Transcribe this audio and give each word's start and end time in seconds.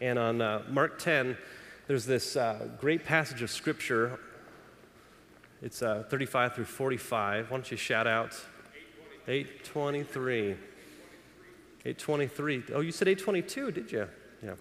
And 0.00 0.18
on 0.18 0.40
uh, 0.40 0.62
Mark 0.68 0.98
10, 0.98 1.36
there's 1.86 2.06
this 2.06 2.36
uh, 2.36 2.68
great 2.80 3.04
passage 3.04 3.42
of 3.42 3.50
scripture. 3.50 4.18
It's 5.62 5.82
uh, 5.82 6.04
35 6.08 6.54
through 6.54 6.64
45. 6.64 7.50
Why 7.50 7.56
don't 7.56 7.70
you 7.70 7.76
shout 7.76 8.06
out? 8.06 8.34
823. 9.28 10.56
823. 11.84 12.62
Oh, 12.74 12.80
you 12.80 12.92
said 12.92 13.08
822, 13.08 13.70
did 13.72 13.92
you? 13.92 14.08
Yeah. 14.42 14.54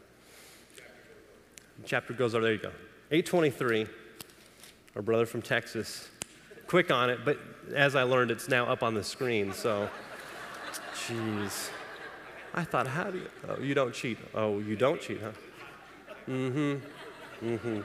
Chapter 1.86 2.14
goes 2.14 2.36
over. 2.36 2.44
There 2.44 2.54
you 2.54 2.60
go. 2.60 2.72
823. 3.12 3.88
Our 4.96 5.02
brother 5.02 5.26
from 5.26 5.42
Texas. 5.42 6.10
Quick 6.68 6.92
on 6.92 7.10
it, 7.10 7.20
but 7.24 7.40
as 7.74 7.96
I 7.96 8.04
learned, 8.04 8.32
it's 8.32 8.50
now 8.50 8.66
up 8.66 8.84
on 8.84 8.94
the 8.94 9.04
screen. 9.04 9.54
So, 9.54 9.90
jeez. 10.94 11.70
I 12.54 12.64
thought, 12.64 12.88
how 12.88 13.12
do 13.12 13.20
you? 13.20 13.30
Oh, 13.48 13.60
you 13.60 13.74
don't 13.74 13.94
cheat. 13.94 14.18
Oh, 14.34 14.60
you 14.60 14.76
don't 14.76 15.00
cheat, 15.00 15.22
huh? 15.22 15.32
Mm-hmm. 16.28 17.48
Mm-hmm. 17.48 17.82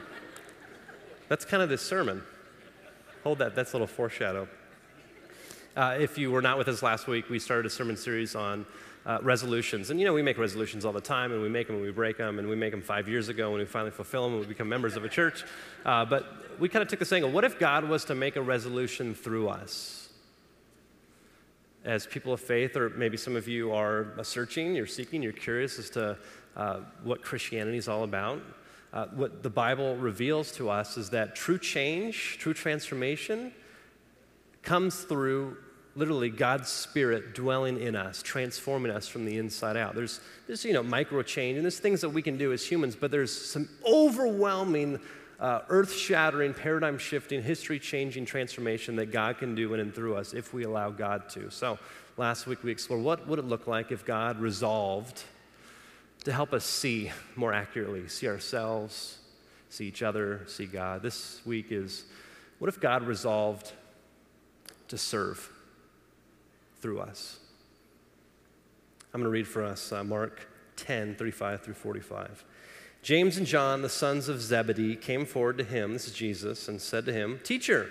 That's 1.29 1.45
kind 1.45 1.63
of 1.63 1.69
this 1.69 1.81
sermon. 1.81 2.23
Hold 3.23 3.39
that. 3.39 3.55
That's 3.55 3.73
a 3.73 3.75
little 3.75 3.87
foreshadow. 3.87 4.47
Uh, 5.75 5.97
if 5.99 6.17
you 6.17 6.31
were 6.31 6.41
not 6.41 6.57
with 6.57 6.67
us 6.67 6.81
last 6.81 7.07
week, 7.07 7.29
we 7.29 7.39
started 7.39 7.65
a 7.65 7.69
sermon 7.69 7.97
series 7.97 8.35
on 8.35 8.65
uh, 9.05 9.19
resolutions. 9.21 9.89
And 9.89 9.99
you 9.99 10.05
know, 10.05 10.13
we 10.13 10.21
make 10.21 10.37
resolutions 10.37 10.85
all 10.85 10.93
the 10.93 11.01
time, 11.01 11.31
and 11.31 11.41
we 11.41 11.49
make 11.49 11.67
them 11.67 11.75
and 11.77 11.85
we 11.85 11.91
break 11.91 12.17
them, 12.17 12.39
and 12.39 12.47
we 12.47 12.55
make 12.55 12.71
them 12.71 12.81
five 12.81 13.07
years 13.07 13.29
ago 13.29 13.51
when 13.51 13.59
we 13.59 13.65
finally 13.65 13.91
fulfill 13.91 14.23
them 14.23 14.33
and 14.33 14.41
we 14.41 14.47
become 14.47 14.69
members 14.69 14.95
of 14.95 15.03
a 15.03 15.09
church. 15.09 15.43
Uh, 15.85 16.05
but 16.05 16.59
we 16.59 16.69
kind 16.69 16.81
of 16.81 16.87
took 16.87 16.99
this 16.99 17.11
angle 17.11 17.31
what 17.31 17.43
if 17.43 17.59
God 17.59 17.87
was 17.87 18.05
to 18.05 18.15
make 18.15 18.35
a 18.35 18.41
resolution 18.41 19.13
through 19.13 19.49
us? 19.49 20.04
As 21.85 22.05
people 22.07 22.33
of 22.33 22.41
faith, 22.41 22.75
or 22.75 22.89
maybe 22.89 23.15
some 23.15 23.35
of 23.35 23.47
you 23.47 23.71
are 23.71 24.07
searching, 24.23 24.75
you're 24.75 24.87
seeking, 24.87 25.21
you're 25.21 25.31
curious 25.31 25.79
as 25.79 25.89
to 25.91 26.17
uh, 26.57 26.79
what 27.03 27.21
Christianity 27.21 27.77
is 27.77 27.87
all 27.87 28.03
about. 28.03 28.41
Uh, 28.91 29.05
what 29.07 29.43
the 29.43 29.49
Bible 29.49 29.95
reveals 29.97 30.51
to 30.53 30.69
us 30.69 30.97
is 30.97 31.09
that 31.11 31.35
true 31.35 31.59
change, 31.59 32.37
true 32.39 32.53
transformation, 32.53 33.51
comes 34.63 35.03
through 35.03 35.57
literally 35.95 36.29
God's 36.29 36.69
Spirit 36.69 37.33
dwelling 37.33 37.79
in 37.79 37.95
us, 37.95 38.21
transforming 38.21 38.91
us 38.91 39.07
from 39.07 39.25
the 39.25 39.37
inside 39.37 39.77
out. 39.77 39.95
There's, 39.95 40.19
there's 40.47 40.65
you 40.65 40.73
know, 40.73 40.83
micro 40.83 41.21
change, 41.21 41.55
and 41.55 41.63
there's 41.63 41.79
things 41.79 42.01
that 42.01 42.09
we 42.09 42.21
can 42.21 42.37
do 42.37 42.51
as 42.51 42.65
humans, 42.65 42.95
but 42.95 43.11
there's 43.11 43.31
some 43.31 43.69
overwhelming, 43.85 44.99
uh, 45.39 45.61
earth 45.69 45.93
shattering, 45.93 46.53
paradigm 46.53 46.97
shifting, 46.97 47.41
history 47.41 47.79
changing 47.79 48.25
transformation 48.25 48.95
that 48.97 49.11
God 49.11 49.37
can 49.37 49.55
do 49.55 49.73
in 49.73 49.79
and 49.79 49.93
through 49.93 50.15
us 50.15 50.33
if 50.33 50.53
we 50.53 50.63
allow 50.63 50.89
God 50.89 51.29
to. 51.29 51.49
So 51.51 51.77
last 52.17 52.47
week 52.47 52.63
we 52.63 52.71
explored 52.71 53.03
what 53.03 53.27
would 53.27 53.39
it 53.39 53.45
look 53.45 53.67
like 53.67 53.91
if 53.91 54.05
God 54.05 54.39
resolved 54.39 55.23
to 56.23 56.31
help 56.31 56.53
us 56.53 56.65
see 56.65 57.11
more 57.35 57.53
accurately, 57.53 58.07
see 58.07 58.27
ourselves, 58.27 59.19
see 59.69 59.85
each 59.85 60.01
other, 60.01 60.41
see 60.47 60.65
God. 60.65 61.01
This 61.01 61.41
week 61.45 61.67
is 61.71 62.05
what 62.59 62.69
if 62.69 62.79
God 62.79 63.03
resolved 63.03 63.73
to 64.87 64.97
serve? 64.97 65.51
through 66.85 66.99
us. 66.99 67.39
I'm 69.11 69.19
going 69.19 69.23
to 69.23 69.31
read 69.31 69.47
for 69.47 69.63
us 69.63 69.91
uh, 69.91 70.03
Mark 70.03 70.47
10, 70.75 71.15
35 71.15 71.63
through 71.63 71.73
45. 71.73 72.45
James 73.05 73.37
and 73.37 73.45
John, 73.45 73.83
the 73.83 73.87
sons 73.87 74.29
of 74.29 74.41
Zebedee, 74.41 74.95
came 74.95 75.27
forward 75.27 75.59
to 75.59 75.63
him, 75.63 75.93
this 75.93 76.07
is 76.07 76.13
Jesus, 76.13 76.67
and 76.67 76.81
said 76.81 77.05
to 77.05 77.13
him, 77.13 77.39
Teacher, 77.43 77.87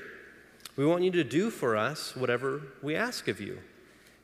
we 0.74 0.84
want 0.84 1.04
you 1.04 1.12
to 1.12 1.22
do 1.22 1.50
for 1.50 1.76
us 1.76 2.16
whatever 2.16 2.62
we 2.82 2.96
ask 2.96 3.28
of 3.28 3.40
you. 3.40 3.60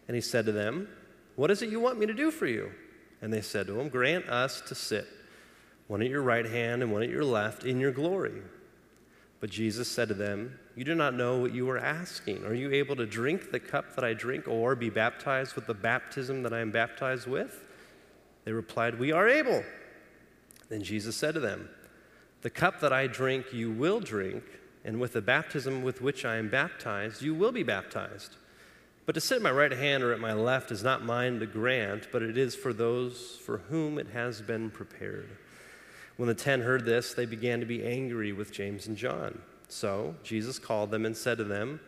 And 0.08 0.16
he 0.16 0.20
said 0.20 0.46
to 0.46 0.52
them, 0.52 0.88
What 1.36 1.52
is 1.52 1.62
it 1.62 1.70
you 1.70 1.78
want 1.78 2.00
me 2.00 2.06
to 2.06 2.12
do 2.12 2.32
for 2.32 2.46
you? 2.46 2.72
And 3.22 3.32
they 3.32 3.40
said 3.40 3.68
to 3.68 3.78
him, 3.78 3.88
Grant 3.88 4.28
us 4.28 4.62
to 4.62 4.74
sit, 4.74 5.06
one 5.86 6.02
at 6.02 6.10
your 6.10 6.22
right 6.22 6.44
hand 6.44 6.82
and 6.82 6.90
one 6.90 7.04
at 7.04 7.08
your 7.08 7.24
left, 7.24 7.62
in 7.62 7.78
your 7.78 7.92
glory. 7.92 8.42
But 9.38 9.50
Jesus 9.50 9.86
said 9.86 10.08
to 10.08 10.14
them, 10.14 10.58
You 10.74 10.82
do 10.82 10.96
not 10.96 11.14
know 11.14 11.38
what 11.38 11.54
you 11.54 11.70
are 11.70 11.78
asking. 11.78 12.44
Are 12.44 12.52
you 12.52 12.72
able 12.72 12.96
to 12.96 13.06
drink 13.06 13.52
the 13.52 13.60
cup 13.60 13.94
that 13.94 14.04
I 14.04 14.12
drink, 14.12 14.48
or 14.48 14.74
be 14.74 14.90
baptized 14.90 15.54
with 15.54 15.68
the 15.68 15.72
baptism 15.74 16.42
that 16.42 16.52
I 16.52 16.58
am 16.58 16.72
baptized 16.72 17.28
with? 17.28 17.62
They 18.44 18.50
replied, 18.50 18.98
We 18.98 19.12
are 19.12 19.28
able. 19.28 19.62
Then 20.70 20.82
Jesus 20.82 21.14
said 21.16 21.34
to 21.34 21.40
them, 21.40 21.68
The 22.40 22.48
cup 22.48 22.80
that 22.80 22.92
I 22.92 23.06
drink, 23.06 23.52
you 23.52 23.70
will 23.70 24.00
drink, 24.00 24.42
and 24.82 24.98
with 24.98 25.12
the 25.12 25.20
baptism 25.20 25.82
with 25.82 26.00
which 26.00 26.24
I 26.24 26.36
am 26.36 26.48
baptized, 26.48 27.20
you 27.20 27.34
will 27.34 27.52
be 27.52 27.62
baptized. 27.62 28.36
But 29.04 29.12
to 29.14 29.20
sit 29.20 29.36
at 29.36 29.42
my 29.42 29.50
right 29.50 29.72
hand 29.72 30.02
or 30.02 30.12
at 30.12 30.20
my 30.20 30.32
left 30.32 30.70
is 30.70 30.82
not 30.82 31.04
mine 31.04 31.40
to 31.40 31.46
grant, 31.46 32.08
but 32.12 32.22
it 32.22 32.38
is 32.38 32.54
for 32.54 32.72
those 32.72 33.38
for 33.44 33.58
whom 33.58 33.98
it 33.98 34.08
has 34.08 34.40
been 34.40 34.70
prepared. 34.70 35.28
When 36.16 36.28
the 36.28 36.34
ten 36.34 36.60
heard 36.60 36.84
this, 36.84 37.12
they 37.12 37.26
began 37.26 37.60
to 37.60 37.66
be 37.66 37.84
angry 37.84 38.32
with 38.32 38.52
James 38.52 38.86
and 38.86 38.96
John. 38.96 39.42
So 39.68 40.14
Jesus 40.22 40.58
called 40.58 40.90
them 40.90 41.04
and 41.04 41.16
said 41.16 41.38
to 41.38 41.44
them, 41.44 41.80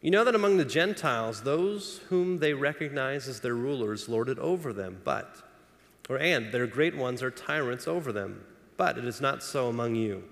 You 0.00 0.10
know 0.10 0.22
that 0.24 0.34
among 0.34 0.58
the 0.58 0.64
Gentiles, 0.64 1.42
those 1.42 2.00
whom 2.08 2.38
they 2.38 2.54
recognize 2.54 3.26
as 3.26 3.40
their 3.40 3.54
rulers 3.54 4.08
lord 4.08 4.28
it 4.28 4.38
over 4.38 4.72
them, 4.72 5.00
but, 5.02 5.36
or 6.08 6.18
and 6.18 6.52
their 6.52 6.66
great 6.66 6.96
ones 6.96 7.22
are 7.22 7.30
tyrants 7.30 7.88
over 7.88 8.12
them. 8.12 8.44
But 8.76 8.98
it 8.98 9.04
is 9.04 9.20
not 9.20 9.42
so 9.42 9.68
among 9.68 9.94
you. 9.94 10.24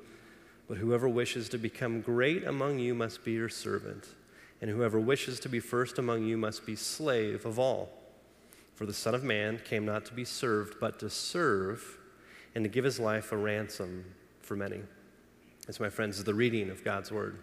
But 0.69 0.79
whoever 0.79 1.09
wishes 1.09 1.49
to 1.51 1.59
become 1.59 2.01
great 2.01 2.45
among 2.45 2.79
you 2.79 2.95
must 2.95 3.25
be 3.25 3.33
your 3.33 3.49
servant, 3.49 4.09
and 4.61 4.71
whoever 4.71 4.99
wishes 4.99 5.39
to 5.41 5.49
be 5.49 5.61
first 5.61 5.99
among 5.99 6.25
you 6.25 6.37
must 6.37 6.65
be 6.65 6.77
slave 6.77 7.45
of 7.45 7.59
all. 7.59 7.91
For 8.75 8.87
the 8.87 8.93
Son 8.93 9.15
of 9.15 9.23
Man 9.23 9.61
came 9.65 9.85
not 9.85 10.07
to 10.07 10.15
be 10.15 10.25
served, 10.25 10.81
but 10.81 10.99
to 11.01 11.11
serve 11.11 11.99
and 12.55 12.65
to 12.65 12.69
give 12.69 12.85
his 12.85 12.99
life 12.99 13.33
a 13.33 13.37
ransom 13.37 14.05
for 14.41 14.57
many. 14.57 14.81
As 15.69 15.79
my 15.79 15.91
friends, 15.91 16.19
is 16.19 16.25
the 16.25 16.35
reading 16.35 16.71
of 16.71 16.83
God's 16.83 17.13
word. 17.13 17.39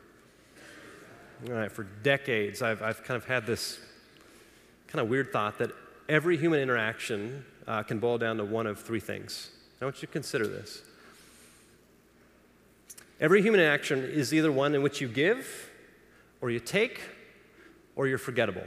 All 1.48 1.54
right, 1.54 1.72
for 1.72 1.84
decades, 1.84 2.62
I've, 2.62 2.82
I've 2.82 3.04
kind 3.04 3.16
of 3.16 3.26
had 3.26 3.46
this 3.46 3.80
kind 4.88 5.02
of 5.02 5.08
weird 5.08 5.32
thought 5.32 5.60
that 5.60 5.72
every 6.10 6.36
human 6.36 6.60
interaction 6.60 7.46
uh, 7.70 7.84
can 7.84 8.00
boil 8.00 8.18
down 8.18 8.38
to 8.38 8.44
one 8.44 8.66
of 8.66 8.82
three 8.82 9.00
things. 9.00 9.52
I 9.80 9.86
want 9.86 10.02
you 10.02 10.08
to 10.08 10.12
consider 10.12 10.48
this. 10.48 10.82
Every 13.22 13.44
human 13.44 13.60
action 13.60 14.04
is 14.04 14.34
either 14.34 14.52
one 14.52 14.74
in 14.74 14.82
which 14.82 15.00
you 15.00 15.08
give, 15.08 15.70
or 16.42 16.50
you 16.50 16.60
take, 16.60 17.00
or 17.96 18.08
you're 18.08 18.18
forgettable. 18.18 18.66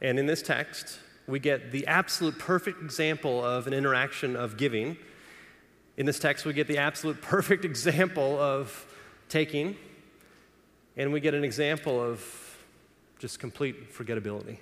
And 0.00 0.18
in 0.18 0.24
this 0.24 0.40
text, 0.40 0.98
we 1.26 1.40
get 1.40 1.72
the 1.72 1.86
absolute 1.86 2.38
perfect 2.38 2.82
example 2.82 3.44
of 3.44 3.66
an 3.66 3.74
interaction 3.74 4.34
of 4.34 4.56
giving. 4.56 4.96
In 5.96 6.06
this 6.06 6.18
text, 6.18 6.46
we 6.46 6.54
get 6.54 6.68
the 6.68 6.78
absolute 6.78 7.20
perfect 7.20 7.64
example 7.66 8.40
of 8.40 8.86
taking, 9.28 9.76
and 10.96 11.12
we 11.12 11.20
get 11.20 11.34
an 11.34 11.44
example 11.44 12.00
of 12.00 12.24
just 13.18 13.38
complete 13.38 13.92
forgettability. 13.92 14.58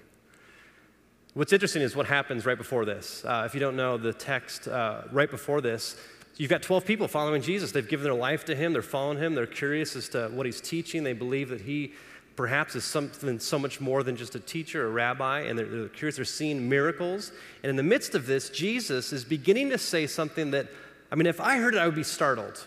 What's 1.34 1.54
interesting 1.54 1.80
is 1.80 1.96
what 1.96 2.04
happens 2.04 2.44
right 2.44 2.58
before 2.58 2.84
this. 2.84 3.24
Uh, 3.24 3.44
if 3.46 3.54
you 3.54 3.60
don't 3.60 3.74
know 3.74 3.96
the 3.96 4.12
text 4.12 4.68
uh, 4.68 5.02
right 5.10 5.30
before 5.30 5.62
this, 5.62 5.96
you've 6.36 6.50
got 6.50 6.60
12 6.60 6.84
people 6.84 7.08
following 7.08 7.40
Jesus. 7.40 7.72
They've 7.72 7.88
given 7.88 8.04
their 8.04 8.12
life 8.12 8.44
to 8.46 8.54
him, 8.54 8.74
they're 8.74 8.82
following 8.82 9.16
him, 9.16 9.34
they're 9.34 9.46
curious 9.46 9.96
as 9.96 10.10
to 10.10 10.28
what 10.28 10.44
he's 10.44 10.60
teaching, 10.60 11.04
they 11.04 11.14
believe 11.14 11.48
that 11.48 11.62
he 11.62 11.94
perhaps 12.36 12.76
is 12.76 12.84
something 12.84 13.38
so 13.38 13.58
much 13.58 13.80
more 13.80 14.02
than 14.02 14.14
just 14.14 14.34
a 14.34 14.40
teacher, 14.40 14.86
a 14.86 14.90
rabbi, 14.90 15.40
and 15.40 15.58
they're, 15.58 15.66
they're 15.66 15.88
curious, 15.88 16.16
they're 16.16 16.24
seeing 16.26 16.68
miracles. 16.68 17.32
And 17.62 17.70
in 17.70 17.76
the 17.76 17.82
midst 17.82 18.14
of 18.14 18.26
this, 18.26 18.50
Jesus 18.50 19.10
is 19.10 19.24
beginning 19.24 19.70
to 19.70 19.78
say 19.78 20.06
something 20.06 20.50
that, 20.50 20.68
I 21.10 21.14
mean, 21.14 21.26
if 21.26 21.40
I 21.40 21.56
heard 21.56 21.74
it, 21.74 21.78
I 21.78 21.86
would 21.86 21.94
be 21.94 22.02
startled. 22.02 22.66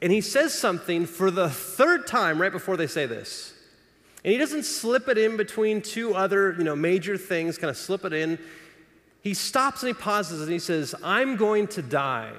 And 0.00 0.10
he 0.10 0.20
says 0.20 0.52
something 0.52 1.06
for 1.06 1.30
the 1.30 1.48
third 1.48 2.08
time 2.08 2.42
right 2.42 2.50
before 2.50 2.76
they 2.76 2.88
say 2.88 3.06
this. 3.06 3.51
And 4.24 4.32
he 4.32 4.38
doesn't 4.38 4.64
slip 4.64 5.08
it 5.08 5.18
in 5.18 5.36
between 5.36 5.82
two 5.82 6.14
other, 6.14 6.54
you 6.56 6.64
know, 6.64 6.76
major 6.76 7.16
things, 7.18 7.58
kind 7.58 7.70
of 7.70 7.76
slip 7.76 8.04
it 8.04 8.12
in. 8.12 8.38
He 9.20 9.34
stops 9.34 9.82
and 9.82 9.88
he 9.88 9.94
pauses 9.94 10.42
and 10.42 10.50
he 10.50 10.58
says, 10.58 10.94
I'm 11.02 11.36
going 11.36 11.66
to 11.68 11.82
die. 11.82 12.32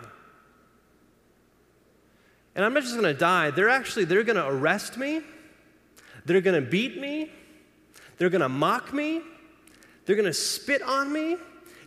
And 2.56 2.64
I'm 2.64 2.74
not 2.74 2.84
just 2.84 2.96
going 2.96 3.12
to 3.12 3.20
die. 3.20 3.52
They're 3.52 3.70
actually, 3.70 4.06
they're 4.06 4.24
going 4.24 4.38
to 4.38 4.48
arrest 4.48 4.98
me. 4.98 5.22
They're 6.26 6.42
going 6.42 6.62
to 6.62 6.70
beat 6.70 7.00
me. 7.00 7.32
They're 8.18 8.30
going 8.30 8.42
to 8.42 8.50
mock 8.50 8.94
me. 8.94 9.22
They're 10.06 10.16
going 10.16 10.26
to 10.26 10.34
spit 10.34 10.82
on 10.82 11.12
me. 11.12 11.38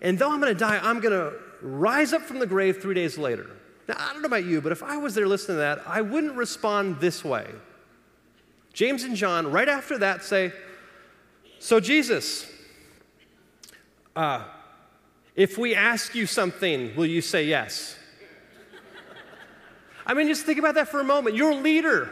And 0.02 0.18
though 0.18 0.30
I'm 0.30 0.40
going 0.40 0.52
to 0.52 0.58
die, 0.58 0.78
I'm 0.82 1.00
going 1.00 1.14
to 1.14 1.36
rise 1.62 2.12
up 2.12 2.22
from 2.22 2.38
the 2.38 2.46
grave 2.46 2.82
three 2.82 2.94
days 2.94 3.16
later. 3.16 3.48
Now, 3.88 3.94
I 3.98 4.12
don't 4.12 4.22
know 4.22 4.26
about 4.26 4.44
you, 4.44 4.60
but 4.60 4.72
if 4.72 4.82
I 4.82 4.96
was 4.96 5.14
there 5.14 5.26
listening 5.28 5.56
to 5.56 5.60
that, 5.60 5.82
I 5.86 6.02
wouldn't 6.02 6.34
respond 6.34 7.00
this 7.00 7.24
way. 7.24 7.46
James 8.76 9.04
and 9.04 9.16
John, 9.16 9.50
right 9.50 9.70
after 9.70 9.96
that, 9.96 10.22
say, 10.22 10.52
So, 11.58 11.80
Jesus, 11.80 12.46
uh, 14.14 14.44
if 15.34 15.56
we 15.56 15.74
ask 15.74 16.14
you 16.14 16.26
something, 16.26 16.94
will 16.94 17.06
you 17.06 17.22
say 17.22 17.46
yes? 17.46 17.96
I 20.06 20.12
mean, 20.12 20.28
just 20.28 20.44
think 20.44 20.58
about 20.58 20.74
that 20.74 20.88
for 20.88 21.00
a 21.00 21.04
moment. 21.04 21.36
Your 21.36 21.54
leader 21.54 22.10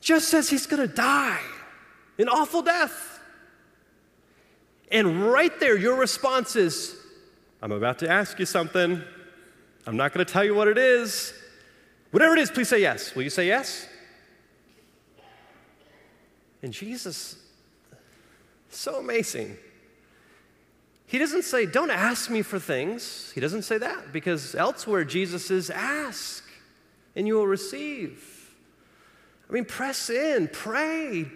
just 0.00 0.28
says 0.28 0.48
he's 0.48 0.66
going 0.66 0.88
to 0.88 0.94
die 0.94 1.40
an 2.16 2.28
awful 2.28 2.62
death. 2.62 3.18
And 4.92 5.26
right 5.26 5.58
there, 5.58 5.76
your 5.76 5.96
response 5.96 6.54
is, 6.54 6.96
I'm 7.60 7.72
about 7.72 7.98
to 7.98 8.08
ask 8.08 8.38
you 8.38 8.46
something. 8.46 9.02
I'm 9.84 9.96
not 9.96 10.14
going 10.14 10.24
to 10.24 10.32
tell 10.32 10.44
you 10.44 10.54
what 10.54 10.68
it 10.68 10.78
is. 10.78 11.34
Whatever 12.12 12.34
it 12.34 12.38
is, 12.38 12.52
please 12.52 12.68
say 12.68 12.80
yes. 12.80 13.16
Will 13.16 13.24
you 13.24 13.30
say 13.30 13.48
yes? 13.48 13.88
And 16.62 16.72
Jesus, 16.72 17.36
so 18.70 18.96
amazing. 18.96 19.56
He 21.06 21.18
doesn't 21.18 21.42
say, 21.42 21.66
Don't 21.66 21.90
ask 21.90 22.30
me 22.30 22.42
for 22.42 22.58
things. 22.58 23.32
He 23.34 23.40
doesn't 23.40 23.62
say 23.62 23.78
that 23.78 24.12
because 24.12 24.54
elsewhere 24.54 25.04
Jesus 25.04 25.46
says, 25.46 25.68
Ask 25.68 26.44
and 27.14 27.26
you 27.26 27.34
will 27.34 27.46
receive. 27.46 28.54
I 29.48 29.52
mean, 29.52 29.66
press 29.66 30.08
in, 30.08 30.48
pray, 30.48 31.26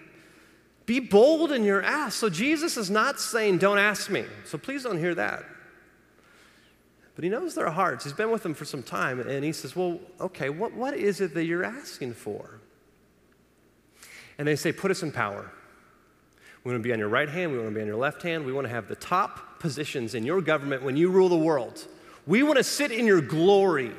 be 0.87 1.01
bold 1.01 1.53
in 1.53 1.65
your 1.65 1.83
ask. 1.83 2.19
So 2.19 2.31
Jesus 2.31 2.77
is 2.77 2.89
not 2.89 3.21
saying, 3.21 3.59
Don't 3.59 3.79
ask 3.79 4.11
me. 4.11 4.25
So 4.45 4.57
please 4.57 4.85
don't 4.85 4.99
hear 4.99 5.15
that. 5.15 5.45
But 7.17 7.25
he 7.25 7.31
knows 7.31 7.55
their 7.55 7.71
hearts. 7.71 8.05
He's 8.05 8.13
been 8.13 8.31
with 8.31 8.43
them 8.43 8.55
for 8.55 8.67
some 8.67 8.83
time, 8.83 9.21
and 9.21 9.45
he 9.45 9.53
says, 9.53 9.75
Well, 9.75 9.99
okay, 10.21 10.49
what, 10.49 10.73
what 10.73 10.95
is 10.95 11.21
it 11.21 11.35
that 11.35 11.45
you're 11.45 11.65
asking 11.65 12.15
for? 12.15 12.61
And 14.39 14.47
they 14.47 14.57
say, 14.57 14.73
Put 14.73 14.91
us 14.91 15.03
in 15.03 15.13
power. 15.13 15.51
We 16.65 16.73
want 16.73 16.83
to 16.83 16.89
be 16.89 16.93
on 16.93 16.99
your 16.99 17.09
right 17.09 17.29
hand, 17.29 17.53
we 17.53 17.59
want 17.59 17.71
to 17.71 17.75
be 17.75 17.81
on 17.81 17.87
your 17.87 17.97
left 17.97 18.23
hand, 18.23 18.45
we 18.45 18.53
want 18.53 18.67
to 18.67 18.73
have 18.73 18.89
the 18.89 18.97
top 18.97 19.61
positions 19.61 20.17
in 20.17 20.25
your 20.25 20.41
government 20.41 20.83
when 20.83 20.97
you 20.97 21.11
rule 21.11 21.29
the 21.29 21.37
world. 21.37 21.87
We 22.27 22.43
want 22.43 22.57
to 22.57 22.65
sit 22.65 22.91
in 22.91 23.07
your 23.07 23.21
glory. 23.21 23.93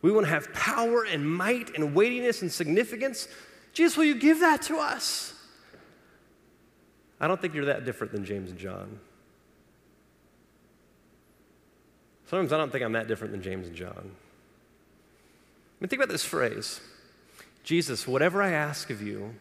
We 0.00 0.12
want 0.12 0.26
to 0.26 0.30
have 0.30 0.52
power 0.52 1.04
and 1.04 1.28
might 1.28 1.74
and 1.76 1.92
weightiness 1.94 2.42
and 2.42 2.52
significance. 2.52 3.26
Jesus, 3.72 3.96
will 3.96 4.04
you 4.04 4.14
give 4.14 4.40
that 4.40 4.62
to 4.62 4.76
us? 4.76 5.34
I 7.20 7.26
don't 7.26 7.40
think 7.40 7.54
you're 7.54 7.64
that 7.64 7.84
different 7.84 8.12
than 8.12 8.24
James 8.24 8.50
and 8.50 8.58
John. 8.58 9.00
Sometimes 12.26 12.52
I 12.52 12.58
don't 12.58 12.70
think 12.70 12.84
I'm 12.84 12.92
that 12.92 13.08
different 13.08 13.32
than 13.32 13.42
James 13.42 13.66
and 13.66 13.76
John. 13.76 13.92
I 13.96 14.02
mean, 15.80 15.88
think 15.88 16.00
about 16.00 16.08
this 16.08 16.24
phrase 16.24 16.80
Jesus, 17.62 18.06
whatever 18.06 18.42
I 18.42 18.50
ask 18.50 18.90
of 18.90 19.02
you, 19.02 19.34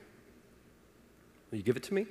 will 1.49 1.57
you 1.57 1.63
give 1.63 1.77
it 1.77 1.83
to 1.83 1.93
me? 1.93 2.05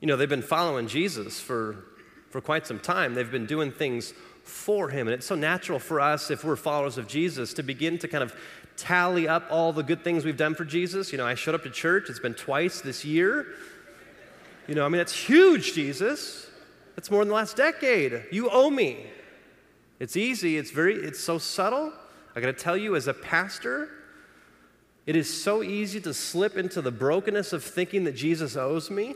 You 0.00 0.06
know, 0.06 0.16
they've 0.16 0.28
been 0.28 0.42
following 0.42 0.86
Jesus 0.86 1.40
for, 1.40 1.84
for 2.30 2.40
quite 2.40 2.66
some 2.66 2.78
time. 2.78 3.14
They've 3.14 3.30
been 3.30 3.46
doing 3.46 3.72
things 3.72 4.12
for 4.44 4.90
him. 4.90 5.08
And 5.08 5.14
it's 5.14 5.26
so 5.26 5.34
natural 5.34 5.78
for 5.78 6.00
us, 6.00 6.30
if 6.30 6.44
we're 6.44 6.56
followers 6.56 6.98
of 6.98 7.08
Jesus, 7.08 7.54
to 7.54 7.62
begin 7.62 7.98
to 7.98 8.08
kind 8.08 8.22
of 8.22 8.34
tally 8.76 9.26
up 9.26 9.44
all 9.50 9.72
the 9.72 9.82
good 9.82 10.04
things 10.04 10.24
we've 10.24 10.36
done 10.36 10.54
for 10.54 10.64
Jesus. 10.64 11.10
You 11.10 11.18
know, 11.18 11.26
I 11.26 11.34
showed 11.34 11.54
up 11.54 11.62
to 11.62 11.70
church, 11.70 12.10
it's 12.10 12.20
been 12.20 12.34
twice 12.34 12.80
this 12.80 13.04
year. 13.04 13.46
You 14.68 14.74
know, 14.74 14.84
I 14.84 14.88
mean, 14.88 14.98
that's 14.98 15.14
huge, 15.14 15.72
Jesus. 15.72 16.48
That's 16.94 17.10
more 17.10 17.20
than 17.20 17.28
the 17.28 17.34
last 17.34 17.56
decade. 17.56 18.24
You 18.30 18.50
owe 18.50 18.70
me. 18.70 19.06
It's 19.98 20.16
easy, 20.16 20.58
it's 20.58 20.70
very, 20.70 20.94
it's 20.94 21.20
so 21.20 21.38
subtle. 21.38 21.92
I 22.34 22.40
gotta 22.40 22.52
tell 22.52 22.76
you, 22.76 22.96
as 22.96 23.08
a 23.08 23.14
pastor, 23.14 23.88
it 25.06 25.14
is 25.14 25.42
so 25.42 25.62
easy 25.62 26.00
to 26.00 26.12
slip 26.12 26.56
into 26.56 26.82
the 26.82 26.90
brokenness 26.90 27.52
of 27.52 27.62
thinking 27.62 28.04
that 28.04 28.16
Jesus 28.16 28.56
owes 28.56 28.90
me. 28.90 29.14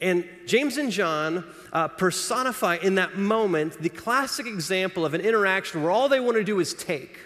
And 0.00 0.28
James 0.46 0.76
and 0.76 0.92
John 0.92 1.44
uh, 1.72 1.88
personify 1.88 2.76
in 2.76 2.96
that 2.96 3.16
moment 3.16 3.80
the 3.80 3.88
classic 3.88 4.46
example 4.46 5.06
of 5.06 5.14
an 5.14 5.22
interaction 5.22 5.82
where 5.82 5.90
all 5.90 6.10
they 6.10 6.20
want 6.20 6.36
to 6.36 6.44
do 6.44 6.60
is 6.60 6.74
take. 6.74 7.18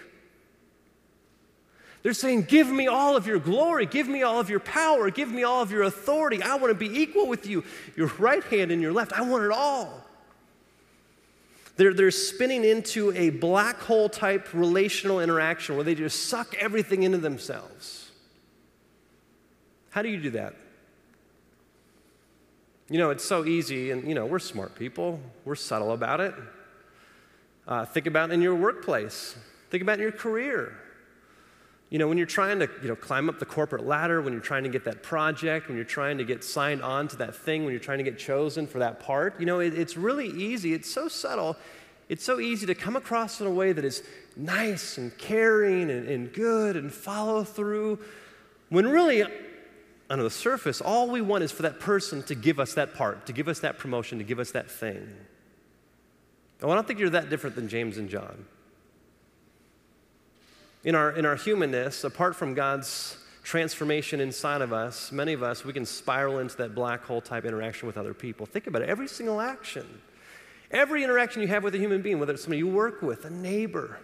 They're 2.03 2.13
saying, 2.13 2.43
Give 2.43 2.67
me 2.69 2.87
all 2.87 3.17
of 3.17 3.27
your 3.27 3.39
glory, 3.39 3.85
give 3.85 4.07
me 4.07 4.23
all 4.23 4.39
of 4.39 4.49
your 4.49 4.61
power, 4.61 5.11
give 5.11 5.29
me 5.29 5.43
all 5.43 5.61
of 5.61 5.71
your 5.71 5.83
authority. 5.83 6.41
I 6.41 6.55
want 6.55 6.71
to 6.71 6.75
be 6.75 7.01
equal 7.01 7.27
with 7.27 7.45
you, 7.45 7.65
your 7.97 8.07
right 8.17 8.43
hand 8.45 8.71
and 8.71 8.81
your 8.81 8.93
left. 8.93 9.11
I 9.13 9.21
want 9.21 9.43
it 9.43 9.51
all. 9.51 10.07
They're, 11.77 11.93
they're 11.93 12.11
spinning 12.11 12.63
into 12.63 13.11
a 13.13 13.29
black 13.29 13.79
hole 13.79 14.09
type 14.09 14.53
relational 14.53 15.19
interaction 15.19 15.75
where 15.75 15.83
they 15.83 15.95
just 15.95 16.27
suck 16.27 16.55
everything 16.59 17.03
into 17.03 17.17
themselves. 17.17 18.11
How 19.91 20.01
do 20.01 20.09
you 20.09 20.21
do 20.21 20.31
that? 20.31 20.55
You 22.89 22.97
know, 22.97 23.09
it's 23.09 23.23
so 23.23 23.45
easy, 23.45 23.91
and 23.91 24.07
you 24.07 24.15
know, 24.15 24.25
we're 24.25 24.39
smart 24.39 24.75
people, 24.75 25.19
we're 25.45 25.55
subtle 25.55 25.93
about 25.93 26.19
it. 26.19 26.35
Uh, 27.67 27.85
think 27.85 28.05
about 28.05 28.31
in 28.31 28.41
your 28.41 28.55
workplace, 28.55 29.35
think 29.69 29.81
about 29.81 29.93
in 29.93 30.01
your 30.01 30.11
career. 30.11 30.77
You 31.91 31.99
know, 31.99 32.07
when 32.07 32.17
you're 32.17 32.25
trying 32.25 32.59
to 32.59 32.69
you 32.81 32.87
know, 32.87 32.95
climb 32.95 33.27
up 33.27 33.37
the 33.37 33.45
corporate 33.45 33.85
ladder, 33.85 34.21
when 34.21 34.31
you're 34.31 34.41
trying 34.41 34.63
to 34.63 34.69
get 34.69 34.85
that 34.85 35.03
project, 35.03 35.67
when 35.67 35.75
you're 35.75 35.83
trying 35.83 36.17
to 36.19 36.23
get 36.23 36.41
signed 36.41 36.81
on 36.81 37.09
to 37.09 37.17
that 37.17 37.35
thing, 37.35 37.65
when 37.65 37.73
you're 37.73 37.81
trying 37.81 37.97
to 37.97 38.03
get 38.05 38.17
chosen 38.17 38.65
for 38.65 38.79
that 38.79 39.01
part, 39.01 39.37
you 39.41 39.45
know, 39.45 39.59
it, 39.59 39.77
it's 39.77 39.97
really 39.97 40.27
easy. 40.29 40.73
It's 40.73 40.89
so 40.89 41.09
subtle. 41.09 41.57
It's 42.07 42.23
so 42.23 42.39
easy 42.39 42.65
to 42.65 42.75
come 42.75 42.95
across 42.95 43.41
in 43.41 43.47
a 43.47 43.51
way 43.51 43.73
that 43.73 43.83
is 43.83 44.03
nice 44.37 44.97
and 44.97 45.15
caring 45.17 45.91
and, 45.91 46.07
and 46.07 46.31
good 46.31 46.77
and 46.77 46.93
follow 46.93 47.43
through, 47.43 47.99
when 48.69 48.87
really 48.87 49.25
under 50.09 50.23
the 50.23 50.29
surface, 50.29 50.79
all 50.79 51.09
we 51.09 51.19
want 51.19 51.43
is 51.43 51.51
for 51.51 51.63
that 51.63 51.81
person 51.81 52.23
to 52.23 52.35
give 52.35 52.57
us 52.57 52.73
that 52.75 52.93
part, 52.93 53.25
to 53.25 53.33
give 53.33 53.49
us 53.49 53.59
that 53.59 53.77
promotion, 53.77 54.17
to 54.17 54.23
give 54.23 54.39
us 54.39 54.51
that 54.51 54.71
thing. 54.71 55.09
Oh, 56.61 56.69
I 56.69 56.75
don't 56.75 56.87
think 56.87 56.99
you're 56.99 57.09
that 57.09 57.29
different 57.29 57.57
than 57.57 57.67
James 57.67 57.97
and 57.97 58.09
John. 58.09 58.45
In 60.83 60.95
our, 60.95 61.11
in 61.11 61.25
our 61.27 61.35
humanness, 61.35 62.03
apart 62.03 62.35
from 62.35 62.55
God's 62.55 63.17
transformation 63.43 64.19
inside 64.19 64.61
of 64.61 64.73
us, 64.73 65.11
many 65.11 65.33
of 65.33 65.43
us, 65.43 65.63
we 65.63 65.73
can 65.73 65.85
spiral 65.85 66.39
into 66.39 66.57
that 66.57 66.73
black 66.73 67.03
hole 67.03 67.21
type 67.21 67.45
interaction 67.45 67.85
with 67.85 67.97
other 67.97 68.13
people. 68.15 68.45
Think 68.47 68.65
about 68.65 68.81
it 68.81 68.89
every 68.89 69.07
single 69.07 69.41
action, 69.41 70.01
every 70.71 71.03
interaction 71.03 71.41
you 71.41 71.47
have 71.49 71.63
with 71.63 71.75
a 71.75 71.77
human 71.77 72.01
being, 72.01 72.19
whether 72.19 72.33
it's 72.33 72.43
somebody 72.43 72.59
you 72.59 72.67
work 72.67 73.03
with, 73.03 73.25
a 73.25 73.29
neighbor, 73.29 73.99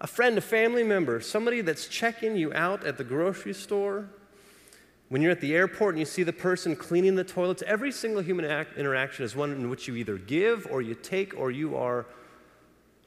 a 0.00 0.06
friend, 0.06 0.36
a 0.36 0.40
family 0.40 0.82
member, 0.82 1.20
somebody 1.20 1.60
that's 1.60 1.86
checking 1.86 2.36
you 2.36 2.52
out 2.54 2.84
at 2.84 2.98
the 2.98 3.04
grocery 3.04 3.54
store, 3.54 4.08
when 5.10 5.22
you're 5.22 5.32
at 5.32 5.40
the 5.40 5.54
airport 5.54 5.94
and 5.94 6.00
you 6.00 6.06
see 6.06 6.22
the 6.22 6.32
person 6.32 6.74
cleaning 6.74 7.16
the 7.16 7.24
toilets, 7.24 7.62
every 7.66 7.90
single 7.92 8.22
human 8.22 8.44
act, 8.44 8.76
interaction 8.78 9.24
is 9.24 9.36
one 9.36 9.50
in 9.50 9.68
which 9.68 9.86
you 9.86 9.96
either 9.96 10.16
give 10.16 10.66
or 10.70 10.82
you 10.82 10.94
take 10.94 11.36
or 11.36 11.50
you 11.50 11.76
are 11.76 12.06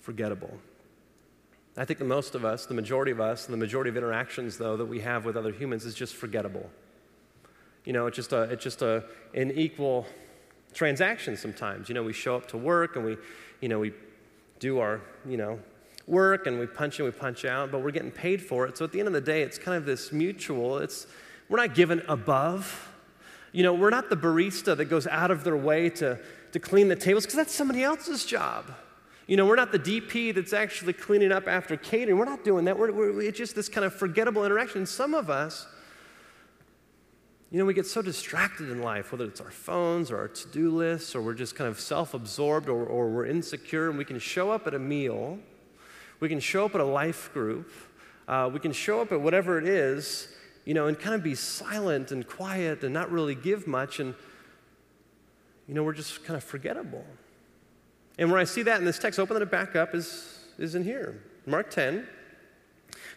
forgettable. 0.02 0.58
I 1.76 1.86
think 1.86 1.98
the 1.98 2.06
most 2.06 2.36
of 2.36 2.46
us, 2.46 2.68
the 2.68 2.76
majority 2.76 3.12
of 3.12 3.20
us, 3.20 3.46
the 3.48 3.58
majority 3.58 3.90
of 3.90 3.98
interactions, 3.98 4.58
though, 4.58 4.78
that 4.78 4.86
we 4.86 5.00
have 5.00 5.26
with 5.26 5.36
other 5.36 5.52
humans 5.52 5.86
is 5.86 5.96
just 5.96 6.16
forgettable. 6.16 6.70
You 7.84 7.94
know, 7.94 8.06
it's 8.06 8.16
just, 8.16 8.32
a, 8.32 8.44
it's 8.44 8.64
just 8.64 8.82
a, 8.82 9.04
an 9.34 9.52
equal 9.52 10.06
transaction 10.74 11.36
sometimes. 11.36 11.90
You 11.90 11.96
know, 11.96 12.04
we 12.04 12.14
show 12.14 12.36
up 12.36 12.48
to 12.50 12.58
work 12.58 12.96
and 12.96 13.04
we, 13.04 13.18
you 13.60 13.70
know, 13.70 13.80
we 13.80 13.94
do 14.60 14.80
our, 14.80 15.02
you 15.28 15.38
know, 15.38 15.60
work 16.06 16.48
and 16.48 16.60
we 16.60 16.68
punch 16.68 17.00
in, 17.00 17.06
we 17.06 17.12
punch 17.12 17.44
out, 17.44 17.72
but 17.72 17.82
we're 17.82 17.92
getting 17.92 18.12
paid 18.12 18.42
for 18.42 18.68
it. 18.68 18.78
So 18.78 18.86
at 18.86 18.92
the 18.92 19.00
end 19.00 19.08
of 19.08 19.14
the 19.14 19.22
day, 19.22 19.42
it's 19.42 19.58
kind 19.58 19.76
of 19.76 19.86
this 19.86 20.12
mutual, 20.12 20.78
it's, 20.78 21.08
we're 21.50 21.58
not 21.58 21.74
given 21.74 22.04
above. 22.08 22.90
You 23.52 23.64
know, 23.64 23.74
we're 23.74 23.90
not 23.90 24.10
the 24.10 24.18
barista 24.18 24.78
that 24.78 24.86
goes 24.86 25.08
out 25.08 25.32
of 25.32 25.44
their 25.44 25.58
way 25.58 25.90
to, 25.92 26.20
to 26.52 26.60
clean 26.60 26.88
the 26.88 26.96
tables 26.96 27.26
because 27.26 27.36
that's 27.36 27.54
somebody 27.54 27.84
else's 27.84 28.26
job. 28.26 28.66
You 29.26 29.38
know, 29.38 29.46
we're 29.46 29.56
not 29.56 29.72
the 29.72 29.80
DP 29.80 30.36
that's 30.36 30.52
actually 30.52 30.94
cleaning 30.94 31.32
up 31.32 31.48
after 31.48 31.78
catering. 31.78 32.18
We're 32.18 32.26
not 32.26 32.44
doing 32.44 32.66
that. 32.66 32.78
We're, 32.78 32.92
we're, 32.92 33.22
it's 33.22 33.38
just 33.38 33.56
this 33.56 33.70
kind 33.70 33.86
of 33.86 33.94
forgettable 33.94 34.46
interaction. 34.46 34.86
Some 34.86 35.14
of 35.14 35.30
us, 35.30 35.66
you 37.50 37.58
know, 37.58 37.66
we 37.66 37.74
get 37.74 37.86
so 37.86 38.02
distracted 38.02 38.70
in 38.70 38.82
life, 38.82 39.12
whether 39.14 39.26
it's 39.26 39.40
our 39.40 39.52
phones 39.52 40.12
or 40.12 40.18
our 40.18 40.28
to 40.28 40.48
do 40.50 40.70
lists, 40.72 41.16
or 41.16 41.22
we're 41.22 41.36
just 41.36 41.56
kind 41.56 41.70
of 41.70 41.80
self 41.80 42.14
absorbed 42.14 42.68
or, 42.68 42.84
or 42.84 43.10
we're 43.10 43.26
insecure, 43.26 43.90
and 43.90 43.98
we 43.98 44.04
can 44.04 44.20
show 44.20 44.52
up 44.52 44.68
at 44.68 44.74
a 44.74 44.80
meal, 44.80 45.40
we 46.20 46.28
can 46.28 46.42
show 46.42 46.66
up 46.66 46.76
at 46.76 46.82
a 46.82 46.86
life 46.86 47.32
group, 47.34 47.72
uh, 48.28 48.50
we 48.52 48.60
can 48.60 48.74
show 48.74 49.00
up 49.00 49.14
at 49.14 49.22
whatever 49.22 49.58
it 49.58 49.68
is, 49.68 50.28
you 50.66 50.74
know, 50.74 50.88
and 50.88 51.00
kind 51.00 51.16
of 51.16 51.24
be 51.24 51.36
silent 51.36 52.12
and 52.12 52.28
quiet 52.28 52.84
and 52.84 52.94
not 52.94 53.10
really 53.10 53.36
give 53.36 53.68
much. 53.68 54.00
And, 54.00 54.16
you 55.68 55.74
know, 55.74 55.84
we're 55.84 55.94
just 55.94 56.26
kind 56.26 56.36
of 56.36 56.44
forgettable. 56.44 57.06
And 58.18 58.32
where 58.32 58.40
I 58.40 58.44
see 58.44 58.64
that 58.64 58.80
in 58.80 58.86
this 58.86 59.00
text, 59.00 59.20
open 59.20 59.42
it 59.42 59.52
back 59.52 59.76
up, 59.76 59.96
is, 59.96 60.40
is 60.58 60.76
in 60.76 60.84
here. 60.84 61.22
Mark 61.46 61.72
10, 61.72 62.08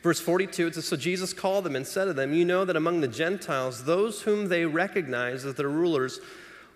verse 0.03 0.21
42, 0.21 0.69
it 0.69 0.75
says, 0.75 0.87
So 0.87 0.97
Jesus 0.97 1.33
called 1.33 1.65
them 1.65 1.77
and 1.77 1.87
said 1.87 2.07
to 2.07 2.13
them, 2.13 2.33
You 2.33 2.45
know 2.45 2.65
that 2.65 2.77
among 2.77 3.01
the 3.01 3.09
Gentiles, 3.09 3.85
those 3.85 4.23
whom 4.23 4.49
they 4.49 4.65
recognize 4.65 5.45
as 5.45 5.55
their 5.55 5.69
rulers 5.69 6.21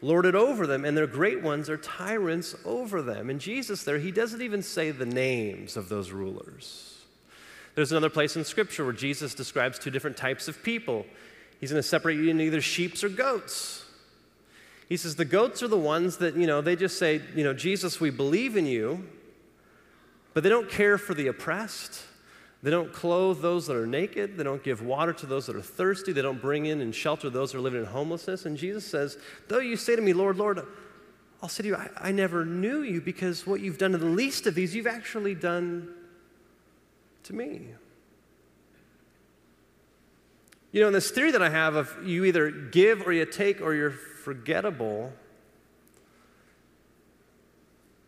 lord 0.03 0.27
it 0.27 0.35
over 0.35 0.67
them, 0.67 0.85
and 0.85 0.97
their 0.97 1.07
great 1.07 1.43
ones 1.43 1.69
are 1.69 1.77
tyrants 1.77 2.55
over 2.65 3.03
them. 3.03 3.31
And 3.31 3.41
Jesus 3.41 3.83
there, 3.83 3.99
he 3.99 4.11
doesn't 4.11 4.43
even 4.43 4.63
say 4.63 4.91
the 4.91 5.07
names 5.07 5.77
of 5.77 5.89
those 5.89 6.11
rulers. 6.11 6.99
There's 7.75 7.93
another 7.93 8.11
place 8.11 8.37
in 8.37 8.45
Scripture 8.45 8.85
where 8.85 8.93
Jesus 8.93 9.35
describes 9.35 9.79
two 9.79 9.91
different 9.91 10.17
types 10.17 10.49
of 10.49 10.63
people. 10.63 11.07
He's 11.61 11.71
going 11.71 11.83
to 11.83 11.89
separate 11.89 12.17
you 12.17 12.29
into 12.31 12.45
either 12.45 12.61
sheep 12.61 13.03
or 13.03 13.09
goats. 13.09 13.80
He 14.91 14.97
says 14.97 15.15
the 15.15 15.25
goats 15.25 15.63
are 15.63 15.69
the 15.69 15.79
ones 15.79 16.17
that, 16.17 16.37
you 16.37 16.49
know, 16.49 16.61
they 16.61 16.75
just 16.75 16.99
say, 16.99 17.23
you 17.37 17.45
know, 17.45 17.55
Jesus, 17.55 18.01
we 18.01 18.11
believe 18.11 18.57
in 18.57 18.67
you, 18.67 19.09
but 20.35 20.43
they 20.43 20.49
don't 20.49 20.69
care 20.69 20.99
for 20.99 21.15
the 21.15 21.29
oppressed. 21.29 22.03
They 22.65 22.73
don't 22.73 22.93
clothe 22.93 23.41
those 23.41 23.69
that 23.69 23.77
are 23.77 23.87
naked. 23.87 24.37
They 24.37 24.43
don't 24.43 24.65
give 24.65 24.83
water 24.83 25.13
to 25.13 25.27
those 25.27 25.47
that 25.47 25.55
are 25.55 25.63
thirsty. 25.63 26.13
They 26.13 26.23
don't 26.23 26.43
bring 26.43 26.67
in 26.67 26.81
and 26.81 26.93
shelter 26.93 27.31
those 27.31 27.53
that 27.53 27.59
are 27.59 27.61
living 27.61 27.81
in 27.81 27.87
homelessness. 27.87 28.47
And 28.47 28.57
Jesus 28.57 28.85
says, 28.85 29.17
Though 29.47 29.61
you 29.61 29.77
say 29.77 29.95
to 29.95 30.03
me, 30.03 30.13
Lord, 30.13 30.37
Lord, 30.37 30.61
I'll 31.41 31.49
say 31.49 31.63
to 31.63 31.69
you, 31.69 31.77
I, 31.77 31.89
I 31.97 32.11
never 32.11 32.45
knew 32.45 32.83
you 32.83 33.01
because 33.01 33.47
what 33.47 33.61
you've 33.61 33.79
done 33.79 33.93
to 33.93 33.99
the 33.99 34.07
least 34.07 34.49
of 34.49 34.57
these, 34.57 34.75
you've 34.75 34.89
actually 34.89 35.37
done 35.37 35.89
to 37.23 37.33
me. 37.33 37.69
You 40.73 40.81
know, 40.81 40.87
in 40.87 40.93
this 40.93 41.11
theory 41.11 41.33
that 41.33 41.43
I 41.43 41.51
have 41.51 41.75
of 41.75 41.93
you 42.05 42.25
either 42.25 42.51
give 42.51 43.07
or 43.07 43.13
you 43.13 43.27
take 43.27 43.61
or 43.61 43.75
you're 43.75 43.91
forgettable, 43.91 45.13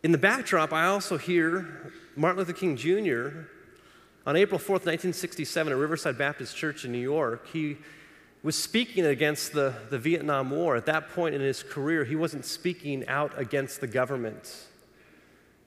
in 0.05 0.13
the 0.13 0.19
backdrop, 0.19 0.73
I 0.73 0.87
also 0.87 1.19
hear 1.19 1.93
Martin 2.17 2.39
Luther 2.39 2.53
King 2.53 2.77
Jr. 2.77 3.47
on 4.27 4.37
April 4.37 4.61
4th, 4.61 4.85
1967, 4.87 5.73
at 5.73 5.79
Riverside 5.79 6.19
Baptist 6.19 6.57
Church 6.57 6.85
in 6.85 6.93
New 6.93 6.99
York. 6.99 7.49
He 7.53 7.79
was 8.43 8.57
speaking 8.57 9.07
against 9.07 9.53
the, 9.53 9.75
the 9.91 9.99
Vietnam 9.99 10.51
War. 10.51 10.77
At 10.77 10.87
that 10.87 11.11
point 11.11 11.35
in 11.35 11.41
his 11.41 11.63
career, 11.63 12.05
he 12.05 12.17
wasn't 12.17 12.45
speaking 12.45 13.07
out 13.09 13.39
against 13.39 13.81
the 13.81 13.87
government. 13.87 14.67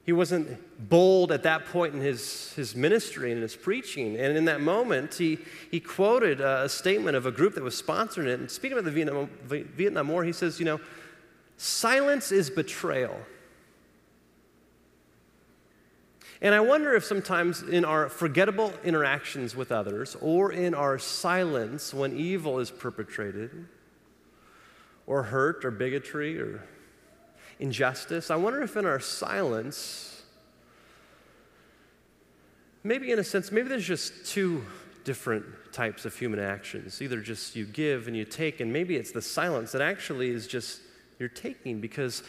He 0.05 0.13
wasn't 0.13 0.88
bold 0.88 1.31
at 1.31 1.41
that 1.43 1.65
point 1.65 1.95
in 1.95 2.00
his, 2.00 2.53
his 2.53 2.75
ministry 2.75 3.31
and 3.31 3.41
his 3.41 3.55
preaching. 3.55 4.15
And 4.17 4.38
in 4.38 4.45
that 4.45 4.62
moment, 4.62 5.15
he, 5.15 5.39
he 5.71 5.79
quoted 5.79 6.41
a 6.41 6.69
statement 6.69 7.17
of 7.17 7.25
a 7.25 7.31
group 7.31 7.55
that 7.55 7.63
was 7.63 7.81
sponsoring 7.81 8.27
it. 8.27 8.39
And 8.39 8.51
speaking 8.51 8.77
about 8.77 8.85
the 8.85 8.91
Vietnam, 8.91 9.29
Vietnam 9.47 10.07
War, 10.09 10.24
he 10.24 10.31
says, 10.31 10.59
You 10.59 10.65
know, 10.65 10.79
silence 11.57 12.31
is 12.31 12.51
betrayal. 12.51 13.19
And 16.39 16.53
I 16.53 16.59
wonder 16.59 16.93
if 16.93 17.03
sometimes 17.03 17.63
in 17.63 17.83
our 17.83 18.07
forgettable 18.07 18.74
interactions 18.83 19.55
with 19.55 19.71
others 19.71 20.15
or 20.21 20.51
in 20.51 20.75
our 20.75 21.00
silence 21.00 21.95
when 21.95 22.15
evil 22.15 22.59
is 22.59 22.69
perpetrated, 22.69 23.65
or 25.07 25.24
hurt, 25.24 25.65
or 25.65 25.71
bigotry, 25.71 26.39
or 26.39 26.63
injustice. 27.59 28.29
I 28.31 28.35
wonder 28.35 28.62
if 28.62 28.75
in 28.75 28.85
our 28.85 29.00
silence, 29.00 30.24
maybe 32.83 33.12
in 33.12 33.19
a 33.19 33.24
sense, 33.24 33.51
maybe 33.51 33.69
there's 33.69 33.88
just 33.88 34.25
two 34.25 34.63
different 35.03 35.45
types 35.71 36.05
of 36.05 36.15
human 36.15 36.39
actions. 36.39 37.01
Either 37.01 37.21
just 37.21 37.55
you 37.55 37.65
give 37.65 38.07
and 38.07 38.17
you 38.17 38.25
take, 38.25 38.59
and 38.59 38.74
maybe 38.74 38.95
it's 38.95 39.12
the 39.12 39.21
silence 39.21 39.71
that 39.71 39.81
actually 39.81 40.29
is 40.29 40.47
just 40.47 40.81
you're 41.19 41.29
taking 41.29 41.79
because 41.79 42.24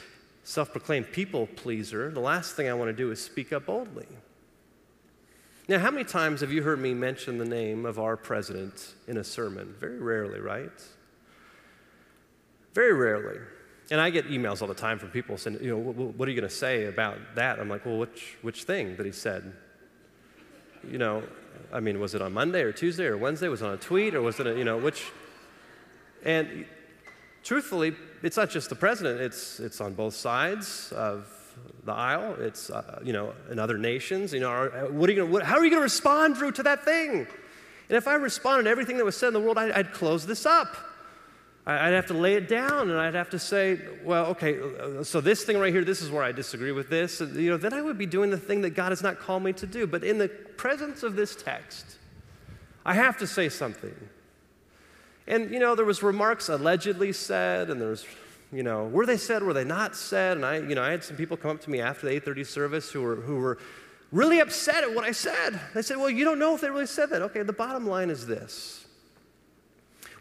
self 0.45 0.71
proclaimed 0.71 1.11
people 1.11 1.49
pleaser, 1.57 2.11
the 2.11 2.21
last 2.21 2.55
thing 2.55 2.69
I 2.69 2.75
want 2.75 2.89
to 2.89 2.97
do 2.97 3.11
is 3.11 3.21
speak 3.21 3.53
up 3.53 3.67
boldly. 3.67 4.07
Now, 5.69 5.81
how 5.81 5.91
many 5.91 6.05
times 6.05 6.43
have 6.43 6.53
you 6.53 6.63
heard 6.63 6.79
me 6.79 6.95
mention 6.95 7.39
the 7.39 7.45
name 7.45 7.87
of 7.87 7.99
our 7.99 8.17
president 8.17 8.95
in 9.09 9.17
a 9.17 9.25
sermon? 9.25 9.75
Very 9.81 9.99
rarely, 9.99 10.39
right? 10.39 10.71
Very 12.73 12.93
rarely. 12.93 13.41
And 13.91 14.01
I 14.01 14.11
get 14.11 14.29
emails 14.29 14.63
all 14.63 14.69
the 14.69 14.75
time 14.75 14.99
from 14.99 15.11
people 15.11 15.39
saying, 15.39 15.59
you 15.63 15.71
know, 15.71 15.79
what 15.79 16.27
are 16.27 16.31
you 16.31 16.41
going 16.41 16.49
to 16.49 16.55
say 16.55 16.87
about 16.87 17.19
that? 17.37 17.61
I'm 17.61 17.69
like, 17.69 17.87
well, 17.87 17.99
which, 17.99 18.37
which 18.43 18.65
thing 18.65 18.97
that 18.97 19.07
he 19.07 19.13
said? 19.13 19.53
You 20.91 20.99
know, 20.99 21.23
I 21.73 21.81
mean, 21.81 22.01
was 22.01 22.15
it 22.15 22.23
on 22.23 22.33
Monday 22.33 22.63
or 22.63 22.73
Tuesday 22.73 23.07
or 23.07 23.17
Wednesday? 23.17 23.49
Was 23.49 23.63
it 23.63 23.67
on 23.67 23.75
a 23.75 23.77
tweet 23.77 24.15
or 24.15 24.23
was 24.23 24.41
it, 24.41 24.47
a, 24.47 24.59
you 24.59 24.65
know, 24.65 24.77
which? 24.77 25.05
And 26.25 26.67
truthfully, 27.45 27.95
it's 28.23 28.37
not 28.37 28.51
just 28.51 28.71
the 28.71 28.75
president, 28.75 29.21
it's, 29.21 29.61
it's 29.61 29.81
on 29.81 29.95
both 29.95 30.15
sides 30.15 30.93
of 30.93 31.29
the 31.85 31.93
aisle. 31.93 32.35
It's, 32.41 32.71
uh, 32.71 33.01
you 33.05 33.13
know, 33.13 33.35
in 33.51 33.61
other 33.61 33.79
nations. 33.79 34.33
You 34.33 34.41
know, 34.41 34.51
are, 34.51 34.91
what 34.91 35.09
are 35.09 35.13
you 35.13 35.21
gonna, 35.21 35.33
what, 35.33 35.45
how 35.45 35.59
are 35.59 35.65
you 35.65 35.71
going 35.71 35.81
to 35.81 35.85
respond, 35.85 36.35
Drew, 36.35 36.51
to 36.53 36.63
that 36.65 36.85
thing? 36.85 37.27
And 37.89 37.97
if 37.97 38.09
I 38.09 38.15
responded 38.15 38.65
to 38.65 38.71
everything 38.71 38.97
that 38.97 39.05
was 39.05 39.17
said 39.17 39.29
in 39.29 39.35
the 39.35 39.41
world, 39.41 39.59
I, 39.59 39.77
I'd 39.79 39.93
close 39.93 40.27
this 40.27 40.45
up. 40.45 40.77
I'd 41.69 41.95
have 41.95 42.07
to 42.07 42.15
lay 42.15 42.35
it 42.35 42.49
down 42.49 42.91
and 42.91 42.99
I'd 42.99 43.15
have 43.15 43.31
to 43.31 43.41
say, 43.41 43.81
well, 44.05 44.27
okay, 44.27 44.57
so 45.03 45.21
this 45.21 45.43
thing 45.43 45.59
right 45.59 45.73
here, 45.73 45.85
this 45.85 46.01
is 46.01 46.11
where 46.11 46.23
I 46.23 46.31
disagree 46.31 46.71
with 46.71 46.89
this. 46.89 47.21
And, 47.21 47.35
you 47.35 47.51
know, 47.51 47.57
then 47.57 47.73
I 47.73 47.83
would 47.83 47.99
be 47.99 48.07
doing 48.07 48.31
the 48.31 48.39
thing 48.39 48.61
that 48.61 48.71
God 48.71 48.93
has 48.93 49.03
not 49.03 49.19
called 49.19 49.43
me 49.43 49.53
to 49.55 49.67
do. 49.67 49.85
But 49.85 50.05
in 50.05 50.19
the 50.19 50.29
presence 50.29 51.03
of 51.03 51.17
this 51.17 51.35
text, 51.35 51.99
I 52.85 52.95
have 52.95 53.19
to 53.19 53.27
say 53.27 53.49
something. 53.49 53.95
And, 55.27 55.51
you 55.51 55.59
know, 55.59 55.75
there 55.75 55.85
was 55.85 56.05
remarks 56.05 56.49
allegedly 56.49 57.13
said, 57.13 57.69
and 57.69 57.81
there's, 57.81 58.07
you 58.53 58.63
know, 58.63 58.87
were 58.87 59.05
they 59.05 59.17
said, 59.17 59.43
were 59.43 59.53
they 59.53 59.65
not 59.65 59.97
said? 59.97 60.37
And 60.37 60.47
I, 60.47 60.59
you 60.59 60.77
know, 60.77 60.85
I 60.85 60.93
had 60.93 61.03
some 61.03 61.17
people 61.17 61.37
come 61.37 61.51
up 61.51 61.61
to 61.63 61.71
me 61.71 61.81
after 61.81 62.09
the 62.09 62.21
8.30 62.21 62.47
service 62.47 62.93
who 62.93 63.03
were, 63.03 63.17
who 63.17 63.39
were 63.39 63.59
really 64.13 64.39
upset 64.39 64.85
at 64.85 64.95
what 64.95 65.05
I 65.05 65.11
said. 65.11 65.61
They 65.75 65.83
said, 65.83 65.97
well, 65.97 66.11
you 66.11 66.25
don't 66.25 66.39
know 66.39 66.55
if 66.55 66.61
they 66.61 66.71
really 66.71 66.87
said 66.87 67.11
that. 67.11 67.23
Okay, 67.23 67.43
the 67.43 67.53
bottom 67.53 67.89
line 67.89 68.09
is 68.09 68.25
this. 68.25 68.87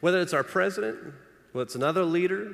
Whether 0.02 0.22
it's 0.22 0.34
our 0.34 0.44
president, 0.44 0.98
well, 1.56 1.62
it's 1.62 1.76
another 1.76 2.04
leader. 2.04 2.54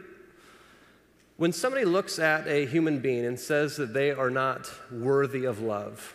When 1.38 1.52
somebody 1.52 1.86
looks 1.86 2.20
at 2.20 2.48
a 2.48 2.68
human 2.68 3.00
being 3.00 3.26
and 3.26 3.40
says 3.40 3.76
that 3.78 3.96
they 3.96 4.12
are 4.12 4.30
not 4.30 4.72
worthy 4.92 5.46
of 5.46 5.60
love, 5.60 6.14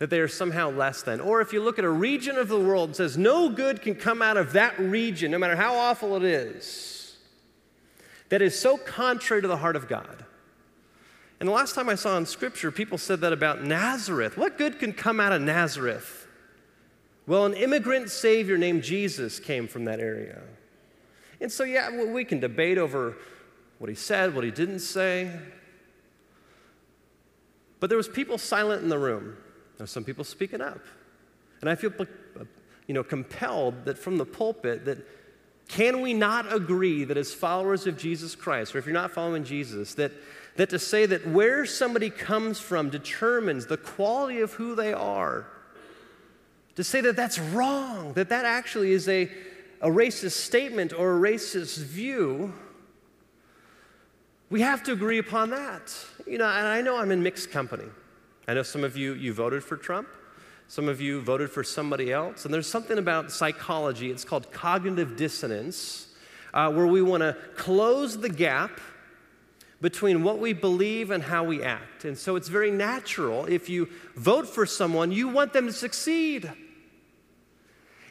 that 0.00 0.10
they 0.10 0.20
are 0.20 0.28
somehow 0.28 0.70
less 0.70 1.00
than, 1.00 1.18
or 1.18 1.40
if 1.40 1.54
you 1.54 1.62
look 1.62 1.78
at 1.78 1.84
a 1.86 1.90
region 1.90 2.36
of 2.36 2.48
the 2.48 2.60
world 2.60 2.90
and 2.90 2.96
says 2.96 3.16
no 3.16 3.48
good 3.48 3.80
can 3.80 3.94
come 3.94 4.20
out 4.20 4.36
of 4.36 4.52
that 4.52 4.78
region, 4.78 5.30
no 5.30 5.38
matter 5.38 5.56
how 5.56 5.76
awful 5.76 6.14
it 6.14 6.24
is, 6.24 7.16
that 8.28 8.42
is 8.42 8.58
so 8.58 8.76
contrary 8.76 9.40
to 9.40 9.48
the 9.48 9.56
heart 9.56 9.74
of 9.74 9.88
God. 9.88 10.26
And 11.40 11.48
the 11.48 11.54
last 11.54 11.74
time 11.74 11.88
I 11.88 11.94
saw 11.94 12.18
in 12.18 12.26
Scripture, 12.26 12.70
people 12.70 12.98
said 12.98 13.22
that 13.22 13.32
about 13.32 13.64
Nazareth. 13.64 14.36
What 14.36 14.58
good 14.58 14.78
can 14.78 14.92
come 14.92 15.20
out 15.20 15.32
of 15.32 15.40
Nazareth? 15.40 16.26
Well, 17.26 17.46
an 17.46 17.54
immigrant 17.54 18.10
Savior 18.10 18.58
named 18.58 18.82
Jesus 18.82 19.40
came 19.40 19.66
from 19.66 19.86
that 19.86 20.00
area. 20.00 20.42
And 21.44 21.52
so, 21.52 21.62
yeah, 21.62 22.06
we 22.06 22.24
can 22.24 22.40
debate 22.40 22.78
over 22.78 23.18
what 23.76 23.90
he 23.90 23.94
said, 23.94 24.34
what 24.34 24.44
he 24.44 24.50
didn't 24.50 24.78
say. 24.78 25.30
But 27.80 27.90
there 27.90 27.98
was 27.98 28.08
people 28.08 28.38
silent 28.38 28.82
in 28.82 28.88
the 28.88 28.98
room. 28.98 29.36
There 29.76 29.84
were 29.84 29.86
some 29.86 30.04
people 30.04 30.24
speaking 30.24 30.62
up. 30.62 30.80
And 31.60 31.68
I 31.68 31.74
feel, 31.74 31.92
uh, 32.00 32.44
you 32.86 32.94
know, 32.94 33.04
compelled 33.04 33.84
that 33.84 33.98
from 33.98 34.16
the 34.16 34.24
pulpit 34.24 34.86
that 34.86 35.06
can 35.68 36.00
we 36.00 36.14
not 36.14 36.50
agree 36.50 37.04
that 37.04 37.18
as 37.18 37.34
followers 37.34 37.86
of 37.86 37.98
Jesus 37.98 38.34
Christ, 38.34 38.74
or 38.74 38.78
if 38.78 38.86
you're 38.86 38.94
not 38.94 39.10
following 39.10 39.44
Jesus, 39.44 39.92
that, 39.96 40.12
that 40.56 40.70
to 40.70 40.78
say 40.78 41.04
that 41.04 41.28
where 41.28 41.66
somebody 41.66 42.08
comes 42.08 42.58
from 42.58 42.88
determines 42.88 43.66
the 43.66 43.76
quality 43.76 44.40
of 44.40 44.54
who 44.54 44.74
they 44.74 44.94
are, 44.94 45.46
to 46.76 46.82
say 46.82 47.02
that 47.02 47.16
that's 47.16 47.38
wrong, 47.38 48.14
that 48.14 48.30
that 48.30 48.46
actually 48.46 48.92
is 48.92 49.06
a, 49.10 49.30
a 49.80 49.88
racist 49.88 50.32
statement 50.32 50.92
or 50.92 51.16
a 51.16 51.20
racist 51.20 51.78
view, 51.78 52.52
we 54.50 54.60
have 54.60 54.82
to 54.84 54.92
agree 54.92 55.18
upon 55.18 55.50
that. 55.50 55.94
You 56.26 56.38
know, 56.38 56.46
and 56.46 56.66
I 56.66 56.80
know 56.80 56.98
I'm 56.98 57.10
in 57.10 57.22
mixed 57.22 57.50
company. 57.50 57.88
I 58.46 58.54
know 58.54 58.62
some 58.62 58.84
of 58.84 58.96
you, 58.96 59.14
you 59.14 59.32
voted 59.32 59.64
for 59.64 59.76
Trump. 59.76 60.08
Some 60.68 60.88
of 60.88 61.00
you 61.00 61.20
voted 61.20 61.50
for 61.50 61.62
somebody 61.62 62.12
else. 62.12 62.44
And 62.44 62.52
there's 62.52 62.66
something 62.66 62.98
about 62.98 63.30
psychology, 63.30 64.10
it's 64.10 64.24
called 64.24 64.50
cognitive 64.52 65.16
dissonance, 65.16 66.08
uh, 66.52 66.70
where 66.72 66.86
we 66.86 67.02
want 67.02 67.22
to 67.22 67.36
close 67.56 68.18
the 68.18 68.28
gap 68.28 68.80
between 69.80 70.22
what 70.22 70.38
we 70.38 70.52
believe 70.52 71.10
and 71.10 71.22
how 71.22 71.44
we 71.44 71.62
act. 71.62 72.04
And 72.04 72.16
so 72.16 72.36
it's 72.36 72.48
very 72.48 72.70
natural 72.70 73.44
if 73.44 73.68
you 73.68 73.88
vote 74.16 74.48
for 74.48 74.64
someone, 74.64 75.12
you 75.12 75.28
want 75.28 75.52
them 75.52 75.66
to 75.66 75.72
succeed 75.72 76.50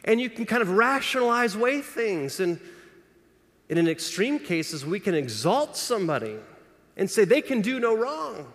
and 0.04 0.20
you 0.20 0.30
can 0.30 0.44
kind 0.44 0.62
of 0.62 0.70
rationalize 0.70 1.54
away 1.54 1.80
things. 1.80 2.40
And, 2.40 2.60
and 3.68 3.78
in 3.78 3.88
extreme 3.88 4.38
cases, 4.38 4.84
we 4.84 5.00
can 5.00 5.14
exalt 5.14 5.76
somebody 5.76 6.36
and 6.96 7.10
say 7.10 7.24
they 7.24 7.42
can 7.42 7.60
do 7.60 7.80
no 7.80 7.96
wrong. 7.96 8.52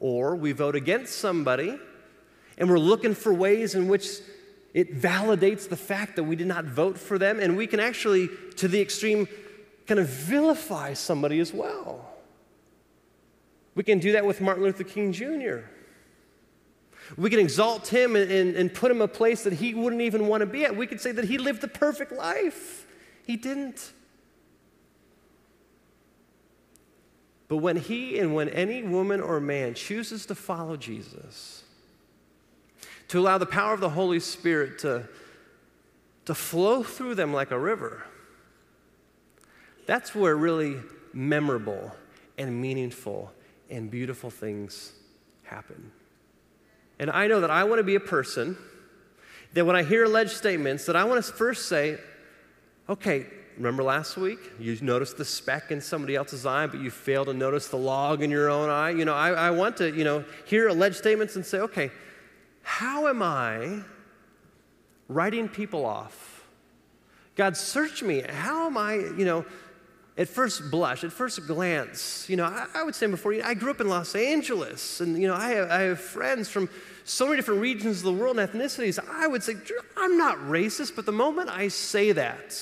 Or 0.00 0.34
we 0.34 0.52
vote 0.52 0.74
against 0.74 1.18
somebody 1.18 1.78
and 2.58 2.68
we're 2.68 2.78
looking 2.78 3.14
for 3.14 3.32
ways 3.32 3.74
in 3.74 3.88
which 3.88 4.06
it 4.72 5.00
validates 5.00 5.68
the 5.68 5.76
fact 5.76 6.16
that 6.16 6.24
we 6.24 6.36
did 6.36 6.46
not 6.46 6.64
vote 6.64 6.98
for 6.98 7.16
them, 7.18 7.38
and 7.38 7.56
we 7.56 7.66
can 7.66 7.78
actually, 7.78 8.28
to 8.56 8.66
the 8.66 8.80
extreme, 8.80 9.28
kind 9.86 10.00
of 10.00 10.08
vilify 10.08 10.94
somebody 10.94 11.38
as 11.38 11.52
well. 11.52 12.10
We 13.74 13.84
can 13.84 13.98
do 13.98 14.12
that 14.12 14.24
with 14.24 14.40
Martin 14.40 14.64
Luther 14.64 14.84
King 14.84 15.12
Jr. 15.12 15.58
We 17.16 17.30
can 17.30 17.38
exalt 17.38 17.88
him 17.88 18.16
and, 18.16 18.30
and, 18.30 18.56
and, 18.56 18.72
put 18.72 18.90
him 18.90 19.00
a 19.00 19.08
place 19.08 19.44
that 19.44 19.52
he 19.52 19.74
wouldn't 19.74 20.02
even 20.02 20.26
want 20.26 20.40
to 20.40 20.46
be 20.46 20.64
at. 20.64 20.74
We 20.76 20.86
could 20.86 21.00
say 21.00 21.12
that 21.12 21.26
he 21.26 21.38
lived 21.38 21.60
the 21.60 21.68
perfect 21.68 22.12
life. 22.12 22.86
He 23.26 23.36
didn't. 23.36 23.92
But 27.48 27.58
when 27.58 27.76
he 27.76 28.18
and 28.18 28.34
when 28.34 28.48
any 28.48 28.82
woman 28.82 29.20
or 29.20 29.38
man 29.38 29.74
chooses 29.74 30.26
to 30.26 30.34
follow 30.34 30.76
Jesus, 30.76 31.62
to 33.08 33.20
allow 33.20 33.38
the 33.38 33.46
power 33.46 33.74
of 33.74 33.80
the 33.80 33.90
Holy 33.90 34.18
Spirit 34.18 34.78
to, 34.80 35.08
to 36.24 36.34
flow 36.34 36.82
through 36.82 37.16
them 37.16 37.32
like 37.32 37.50
a 37.50 37.58
river, 37.58 38.04
that's 39.86 40.14
where 40.14 40.36
really 40.36 40.78
memorable 41.12 41.94
and 42.38 42.60
meaningful 42.60 43.30
and 43.70 43.90
beautiful 43.90 44.30
things 44.30 44.92
happen. 45.42 45.92
And 46.98 47.10
I 47.10 47.26
know 47.26 47.40
that 47.40 47.50
I 47.50 47.64
want 47.64 47.80
to 47.80 47.84
be 47.84 47.94
a 47.94 48.00
person 48.00 48.56
that 49.54 49.64
when 49.64 49.76
I 49.76 49.82
hear 49.82 50.04
alleged 50.04 50.32
statements, 50.32 50.86
that 50.86 50.96
I 50.96 51.04
want 51.04 51.24
to 51.24 51.32
first 51.32 51.68
say, 51.68 51.98
okay, 52.88 53.26
remember 53.56 53.82
last 53.82 54.16
week? 54.16 54.38
You 54.58 54.76
noticed 54.80 55.16
the 55.16 55.24
speck 55.24 55.70
in 55.70 55.80
somebody 55.80 56.16
else's 56.16 56.44
eye, 56.44 56.66
but 56.66 56.80
you 56.80 56.90
failed 56.90 57.28
to 57.28 57.34
notice 57.34 57.68
the 57.68 57.76
log 57.76 58.22
in 58.22 58.30
your 58.30 58.50
own 58.50 58.68
eye. 58.68 58.90
You 58.90 59.04
know, 59.04 59.14
I, 59.14 59.30
I 59.30 59.50
want 59.50 59.76
to, 59.78 59.94
you 59.94 60.04
know, 60.04 60.24
hear 60.44 60.68
alleged 60.68 60.96
statements 60.96 61.36
and 61.36 61.46
say, 61.46 61.58
okay, 61.58 61.90
how 62.62 63.06
am 63.08 63.22
I 63.22 63.82
writing 65.08 65.48
people 65.48 65.84
off? 65.84 66.46
God, 67.36 67.56
search 67.56 68.02
me. 68.02 68.22
How 68.22 68.66
am 68.66 68.76
I, 68.76 68.94
you 68.94 69.24
know, 69.24 69.44
at 70.16 70.28
first 70.28 70.70
blush, 70.70 71.02
at 71.02 71.12
first 71.12 71.44
glance, 71.46 72.28
you 72.28 72.36
know, 72.36 72.44
I, 72.44 72.66
I 72.74 72.82
would 72.84 72.94
say 72.94 73.06
before 73.06 73.32
you, 73.32 73.42
I 73.42 73.54
grew 73.54 73.70
up 73.70 73.80
in 73.80 73.88
Los 73.88 74.14
Angeles, 74.14 75.00
and 75.00 75.20
you 75.20 75.26
know, 75.26 75.34
I 75.34 75.50
have, 75.50 75.70
I 75.70 75.80
have 75.82 76.00
friends 76.00 76.48
from 76.48 76.68
so 77.04 77.26
many 77.26 77.36
different 77.36 77.60
regions 77.60 77.98
of 77.98 78.04
the 78.04 78.12
world 78.12 78.38
and 78.38 78.48
ethnicities. 78.48 78.98
I 79.08 79.26
would 79.26 79.42
say, 79.42 79.54
I'm 79.96 80.16
not 80.16 80.38
racist, 80.38 80.94
but 80.94 81.04
the 81.04 81.12
moment 81.12 81.50
I 81.50 81.68
say 81.68 82.12
that, 82.12 82.56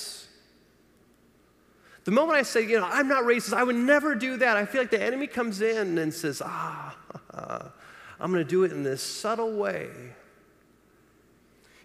the 2.05 2.11
moment 2.11 2.37
I 2.37 2.43
say, 2.43 2.67
you 2.67 2.79
know, 2.79 2.87
I'm 2.89 3.07
not 3.07 3.23
racist, 3.23 3.53
I 3.53 3.63
would 3.63 3.75
never 3.75 4.15
do 4.15 4.37
that, 4.37 4.57
I 4.57 4.65
feel 4.65 4.81
like 4.81 4.91
the 4.91 5.01
enemy 5.01 5.27
comes 5.27 5.61
in 5.61 5.97
and 5.97 6.13
says, 6.13 6.41
ah, 6.43 6.97
I'm 8.19 8.31
going 8.31 8.43
to 8.43 8.49
do 8.49 8.63
it 8.63 8.71
in 8.71 8.83
this 8.83 9.01
subtle 9.01 9.53
way. 9.57 9.89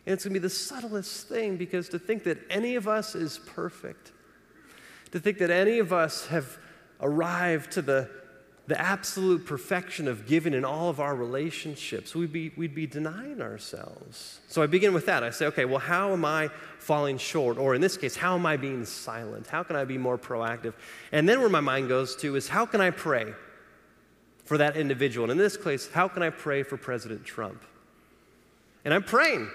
And 0.07 0.15
it's 0.15 0.25
going 0.25 0.33
to 0.33 0.41
be 0.41 0.43
the 0.43 0.51
subtlest 0.51 1.29
thing 1.29 1.57
because 1.57 1.91
to 1.91 1.99
think 1.99 2.25
that 2.25 2.39
any 2.49 2.77
of 2.77 2.89
us 2.89 3.15
is 3.15 3.41
perfect, 3.47 4.13
to 5.13 5.21
think 5.21 5.39
that 5.39 5.51
any 5.51 5.79
of 5.79 5.93
us 5.93 6.27
have 6.27 6.59
arrived 7.01 7.73
to 7.73 7.83
the, 7.83 8.11
the 8.67 8.79
absolute 8.79 9.47
perfection 9.47 10.09
of 10.09 10.27
giving 10.27 10.53
in 10.53 10.65
all 10.65 10.91
of 10.91 11.01
our 11.01 11.15
relationships, 11.15 12.15
we'd 12.15 12.33
be, 12.33 12.53
we'd 12.57 12.75
be 12.75 12.87
denying 12.87 13.41
ourselves. 13.41 14.41
So 14.49 14.63
I 14.63 14.67
begin 14.67 14.93
with 14.93 15.07
that. 15.07 15.23
I 15.23 15.31
say, 15.31 15.47
okay, 15.47 15.65
well, 15.65 15.79
how 15.79 16.13
am 16.13 16.25
I 16.25 16.51
falling 16.79 17.19
short? 17.19 17.57
Or 17.57 17.75
in 17.75 17.81
this 17.81 17.97
case, 17.97 18.17
how 18.17 18.35
am 18.35 18.45
I 18.45 18.57
being 18.57 18.85
silent? 18.85 19.47
How 19.47 19.63
can 19.63 19.77
I 19.77 19.85
be 19.85 19.97
more 19.97 20.19
proactive? 20.19 20.75
And 21.13 21.29
then 21.29 21.41
where 21.41 21.49
my 21.49 21.61
mind 21.61 21.89
goes 21.89 22.15
to 22.17 22.37
is, 22.37 22.49
how 22.49 22.67
can 22.67 22.81
I 22.81 22.91
pray 22.91 23.33
for 24.45 24.59
that 24.59 24.77
individual? 24.77 25.25
And 25.25 25.33
in 25.33 25.39
this 25.39 25.57
case, 25.57 25.89
how 25.91 26.09
can 26.09 26.23
I 26.23 26.31
pray 26.31 26.63
for 26.63 26.77
President 26.77 27.25
Trump? 27.25 27.63
And 28.85 28.93
I'm 28.93 29.03
praying 29.03 29.51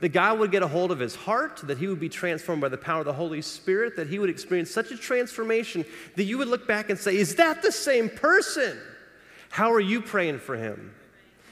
that 0.00 0.10
God 0.10 0.38
would 0.38 0.50
get 0.50 0.62
a 0.62 0.68
hold 0.68 0.92
of 0.92 0.98
his 0.98 1.14
heart, 1.14 1.60
that 1.64 1.78
he 1.78 1.86
would 1.88 2.00
be 2.00 2.08
transformed 2.08 2.60
by 2.60 2.68
the 2.68 2.78
power 2.78 3.00
of 3.00 3.06
the 3.06 3.12
Holy 3.12 3.42
Spirit, 3.42 3.96
that 3.96 4.08
he 4.08 4.18
would 4.18 4.30
experience 4.30 4.70
such 4.70 4.90
a 4.92 4.96
transformation 4.96 5.84
that 6.16 6.24
you 6.24 6.38
would 6.38 6.48
look 6.48 6.66
back 6.68 6.90
and 6.90 6.98
say, 6.98 7.16
Is 7.16 7.34
that 7.36 7.62
the 7.62 7.72
same 7.72 8.08
person? 8.08 8.78
How 9.50 9.72
are 9.72 9.80
you 9.80 10.00
praying 10.00 10.38
for 10.38 10.56
him? 10.56 10.94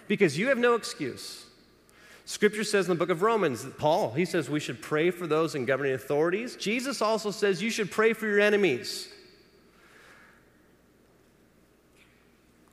Because 0.06 0.38
you 0.38 0.48
have 0.48 0.58
no 0.58 0.74
excuse. 0.74 1.46
Scripture 2.24 2.64
says 2.64 2.86
in 2.86 2.90
the 2.90 2.98
book 2.98 3.10
of 3.10 3.22
Romans, 3.22 3.64
Paul, 3.78 4.12
he 4.12 4.24
says 4.24 4.50
we 4.50 4.60
should 4.60 4.82
pray 4.82 5.10
for 5.10 5.26
those 5.26 5.54
in 5.54 5.64
governing 5.64 5.94
authorities. 5.94 6.56
Jesus 6.56 7.00
also 7.00 7.30
says 7.30 7.62
you 7.62 7.70
should 7.70 7.90
pray 7.90 8.12
for 8.12 8.26
your 8.26 8.40
enemies. 8.40 9.08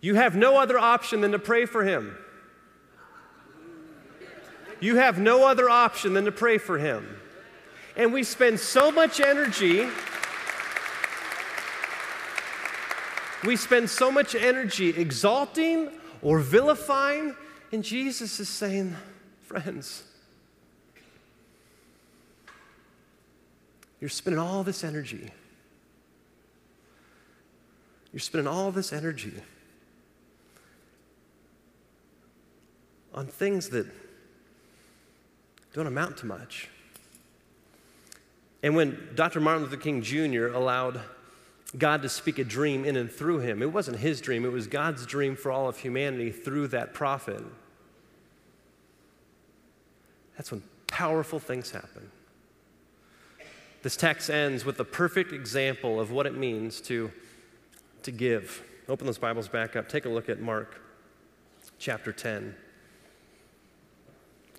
You 0.01 0.15
have 0.15 0.35
no 0.35 0.59
other 0.59 0.77
option 0.77 1.21
than 1.21 1.31
to 1.31 1.39
pray 1.39 1.65
for 1.65 1.83
him. 1.83 2.17
You 4.83 4.97
have 4.97 5.17
no 5.17 5.47
other 5.47 5.69
option 5.69 6.13
than 6.13 6.25
to 6.25 6.31
pray 6.33 6.57
for 6.57 6.77
him. 6.77 7.07
And 7.95 8.11
we 8.11 8.23
spend 8.23 8.59
so 8.59 8.91
much 8.91 9.21
energy. 9.21 9.87
We 13.45 13.55
spend 13.55 13.89
so 13.89 14.11
much 14.11 14.35
energy 14.35 14.89
exalting 14.89 15.89
or 16.21 16.39
vilifying, 16.39 17.33
and 17.71 17.81
Jesus 17.81 18.41
is 18.41 18.49
saying, 18.49 18.93
friends, 19.43 20.03
you're 24.01 24.09
spending 24.09 24.39
all 24.41 24.65
this 24.65 24.83
energy. 24.83 25.31
You're 28.11 28.19
spending 28.19 28.47
all 28.47 28.69
this 28.69 28.91
energy 28.91 29.31
on 33.13 33.27
things 33.27 33.69
that 33.69 34.02
don't 35.73 35.87
amount 35.87 36.17
to 36.17 36.25
much. 36.25 36.69
And 38.61 38.75
when 38.75 39.09
Dr. 39.15 39.41
Martin 39.41 39.63
Luther 39.63 39.77
King 39.77 40.01
Jr. 40.01 40.47
allowed 40.47 41.01
God 41.77 42.01
to 42.03 42.09
speak 42.09 42.39
a 42.39 42.43
dream 42.43 42.85
in 42.85 42.95
and 42.95 43.11
through 43.11 43.39
him, 43.39 43.61
it 43.61 43.73
wasn't 43.73 43.97
his 43.97 44.21
dream, 44.21 44.45
it 44.45 44.51
was 44.51 44.67
God's 44.67 45.05
dream 45.05 45.35
for 45.35 45.51
all 45.51 45.67
of 45.67 45.77
humanity 45.79 46.31
through 46.31 46.67
that 46.69 46.93
prophet. 46.93 47.43
That's 50.37 50.51
when 50.51 50.63
powerful 50.87 51.39
things 51.39 51.71
happen. 51.71 52.09
This 53.81 53.97
text 53.97 54.29
ends 54.29 54.63
with 54.63 54.79
a 54.79 54.85
perfect 54.85 55.33
example 55.33 55.99
of 55.99 56.11
what 56.11 56.25
it 56.25 56.35
means 56.35 56.79
to, 56.81 57.11
to 58.03 58.11
give. 58.11 58.63
Open 58.87 59.05
those 59.05 59.17
Bibles 59.17 59.49
back 59.49 59.75
up. 59.75 59.89
Take 59.89 60.05
a 60.05 60.09
look 60.09 60.29
at 60.29 60.39
Mark 60.39 60.79
chapter 61.79 62.13
10. 62.13 62.55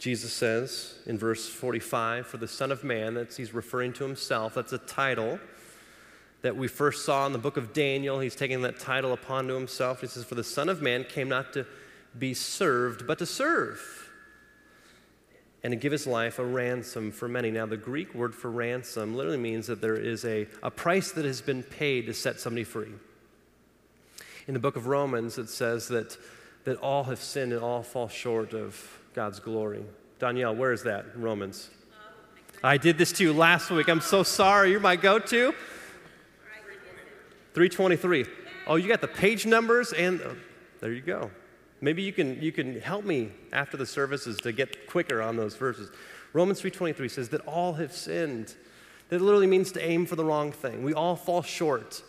Jesus 0.04 0.34
says 0.34 0.96
in 1.06 1.16
verse 1.16 1.48
45, 1.48 2.26
for 2.26 2.36
the 2.36 2.46
Son 2.46 2.70
of 2.70 2.84
Man, 2.84 3.14
that's 3.14 3.38
he's 3.38 3.54
referring 3.54 3.94
to 3.94 4.04
himself. 4.04 4.52
That's 4.52 4.74
a 4.74 4.78
title 4.78 5.38
that 6.42 6.54
we 6.54 6.68
first 6.68 7.06
saw 7.06 7.24
in 7.24 7.32
the 7.32 7.38
book 7.38 7.56
of 7.56 7.72
Daniel. 7.72 8.20
He's 8.20 8.36
taking 8.36 8.60
that 8.60 8.78
title 8.78 9.14
upon 9.14 9.48
to 9.48 9.54
himself. 9.54 10.02
He 10.02 10.06
says, 10.06 10.22
For 10.22 10.34
the 10.34 10.44
Son 10.44 10.68
of 10.68 10.82
Man 10.82 11.04
came 11.04 11.30
not 11.30 11.54
to 11.54 11.64
be 12.18 12.34
served, 12.34 13.06
but 13.06 13.18
to 13.20 13.24
serve, 13.24 13.80
and 15.62 15.70
to 15.70 15.76
give 15.76 15.90
his 15.90 16.06
life 16.06 16.38
a 16.38 16.44
ransom 16.44 17.10
for 17.10 17.26
many. 17.26 17.50
Now, 17.50 17.64
the 17.64 17.78
Greek 17.78 18.14
word 18.14 18.34
for 18.34 18.50
ransom 18.50 19.16
literally 19.16 19.38
means 19.38 19.68
that 19.68 19.80
there 19.80 19.96
is 19.96 20.26
a, 20.26 20.46
a 20.62 20.70
price 20.70 21.12
that 21.12 21.24
has 21.24 21.40
been 21.40 21.62
paid 21.62 22.04
to 22.08 22.12
set 22.12 22.38
somebody 22.38 22.64
free. 22.64 22.92
In 24.46 24.52
the 24.52 24.60
book 24.60 24.76
of 24.76 24.86
Romans, 24.86 25.38
it 25.38 25.48
says 25.48 25.88
that, 25.88 26.18
that 26.64 26.76
all 26.80 27.04
have 27.04 27.20
sinned 27.20 27.54
and 27.54 27.62
all 27.62 27.82
fall 27.82 28.08
short 28.08 28.52
of 28.52 29.00
God's 29.14 29.40
glory. 29.40 29.84
Danielle, 30.18 30.54
where 30.54 30.72
is 30.72 30.82
that? 30.82 31.06
Romans. 31.16 31.70
I 32.62 32.76
did 32.76 32.98
this 32.98 33.12
to 33.12 33.24
you 33.24 33.32
last 33.32 33.70
week. 33.70 33.88
I'm 33.88 34.00
so 34.00 34.22
sorry. 34.22 34.70
You're 34.70 34.80
my 34.80 34.96
go 34.96 35.18
to. 35.18 35.54
323. 37.52 38.26
Oh, 38.66 38.76
you 38.76 38.88
got 38.88 39.00
the 39.00 39.08
page 39.08 39.46
numbers 39.46 39.92
and 39.92 40.20
uh, 40.20 40.30
there 40.80 40.92
you 40.92 41.00
go. 41.00 41.30
Maybe 41.80 42.02
you 42.02 42.12
can, 42.12 42.40
you 42.42 42.50
can 42.50 42.80
help 42.80 43.04
me 43.04 43.30
after 43.52 43.76
the 43.76 43.86
services 43.86 44.38
to 44.38 44.52
get 44.52 44.88
quicker 44.88 45.22
on 45.22 45.36
those 45.36 45.54
verses. 45.54 45.90
Romans 46.32 46.60
3:23 46.60 47.10
says 47.10 47.28
that 47.30 47.40
all 47.42 47.74
have 47.74 47.92
sinned. 47.92 48.54
That 49.08 49.20
literally 49.20 49.46
means 49.46 49.70
to 49.72 49.84
aim 49.84 50.04
for 50.04 50.16
the 50.16 50.24
wrong 50.24 50.50
thing. 50.50 50.82
We 50.82 50.92
all 50.92 51.14
fall 51.14 51.42
short. 51.42 52.02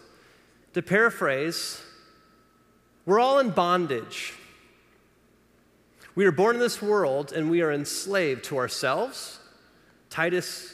To 0.73 0.81
paraphrase, 0.81 1.81
we're 3.05 3.19
all 3.19 3.39
in 3.39 3.51
bondage. 3.51 4.33
We 6.15 6.25
are 6.25 6.31
born 6.31 6.55
in 6.55 6.61
this 6.61 6.81
world 6.81 7.33
and 7.33 7.49
we 7.49 7.61
are 7.61 7.73
enslaved 7.73 8.45
to 8.45 8.57
ourselves. 8.57 9.39
Titus, 10.09 10.73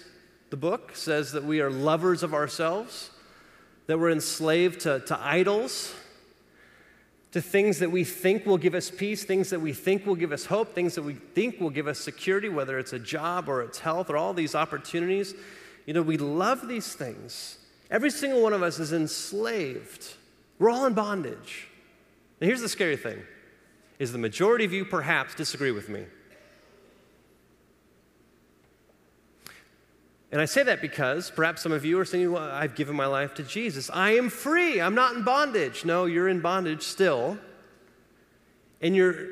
the 0.52 0.58
book, 0.58 0.96
says 0.96 1.32
that 1.32 1.44
we 1.44 1.62
are 1.62 1.72
lovers 1.72 2.22
of 2.22 2.36
ourselves, 2.36 3.10
that 3.88 4.00
we're 4.00 4.12
enslaved 4.12 4.82
to, 4.82 5.00
to 5.00 5.20
idols, 5.20 5.96
to 7.32 7.42
things 7.42 7.80
that 7.80 7.90
we 7.90 8.04
think 8.04 8.46
will 8.46 8.60
give 8.60 8.76
us 8.76 8.92
peace, 8.92 9.24
things 9.24 9.50
that 9.50 9.60
we 9.60 9.74
think 9.74 10.06
will 10.06 10.16
give 10.16 10.32
us 10.32 10.46
hope, 10.46 10.76
things 10.76 10.94
that 10.94 11.02
we 11.02 11.16
think 11.16 11.60
will 11.60 11.70
give 11.72 11.88
us 11.88 12.00
security, 12.00 12.50
whether 12.50 12.78
it's 12.78 12.94
a 12.94 13.00
job 13.00 13.50
or 13.50 13.64
it's 13.64 13.80
health 13.80 14.12
or 14.12 14.18
all 14.18 14.34
these 14.34 14.54
opportunities. 14.54 15.34
You 15.88 15.96
know, 15.96 16.04
we 16.04 16.18
love 16.18 16.68
these 16.68 16.94
things. 16.94 17.58
Every 17.90 18.12
single 18.12 18.44
one 18.44 18.54
of 18.54 18.62
us 18.62 18.80
is 18.80 18.94
enslaved. 18.94 20.14
We're 20.60 20.70
all 20.70 20.86
in 20.86 20.94
bondage. 20.94 21.68
And 22.40 22.48
here's 22.48 22.62
the 22.62 22.70
scary 22.70 22.98
thing 22.98 23.24
is 24.02 24.12
the 24.12 24.18
majority 24.18 24.66
of 24.66 24.74
you 24.74 24.84
perhaps 24.84 25.36
disagree 25.36 25.70
with 25.70 25.88
me. 25.88 26.04
And 30.32 30.42
I 30.42 30.46
say 30.46 30.64
that 30.64 30.82
because 30.82 31.30
perhaps 31.30 31.62
some 31.62 31.72
of 31.72 31.86
you 31.86 32.00
are 32.00 32.06
saying, 32.06 32.32
well, 32.32 32.50
I've 32.50 32.74
given 32.74 32.96
my 32.96 33.06
life 33.06 33.36
to 33.36 33.44
Jesus. 33.44 33.92
I 33.94 34.16
am 34.16 34.30
free. 34.30 34.82
I'm 34.82 34.96
not 34.96 35.14
in 35.14 35.24
bondage. 35.24 35.86
No, 35.86 36.06
you're 36.06 36.30
in 36.30 36.40
bondage 36.40 36.82
still. 36.82 37.38
And 38.82 38.96
you're 38.96 39.28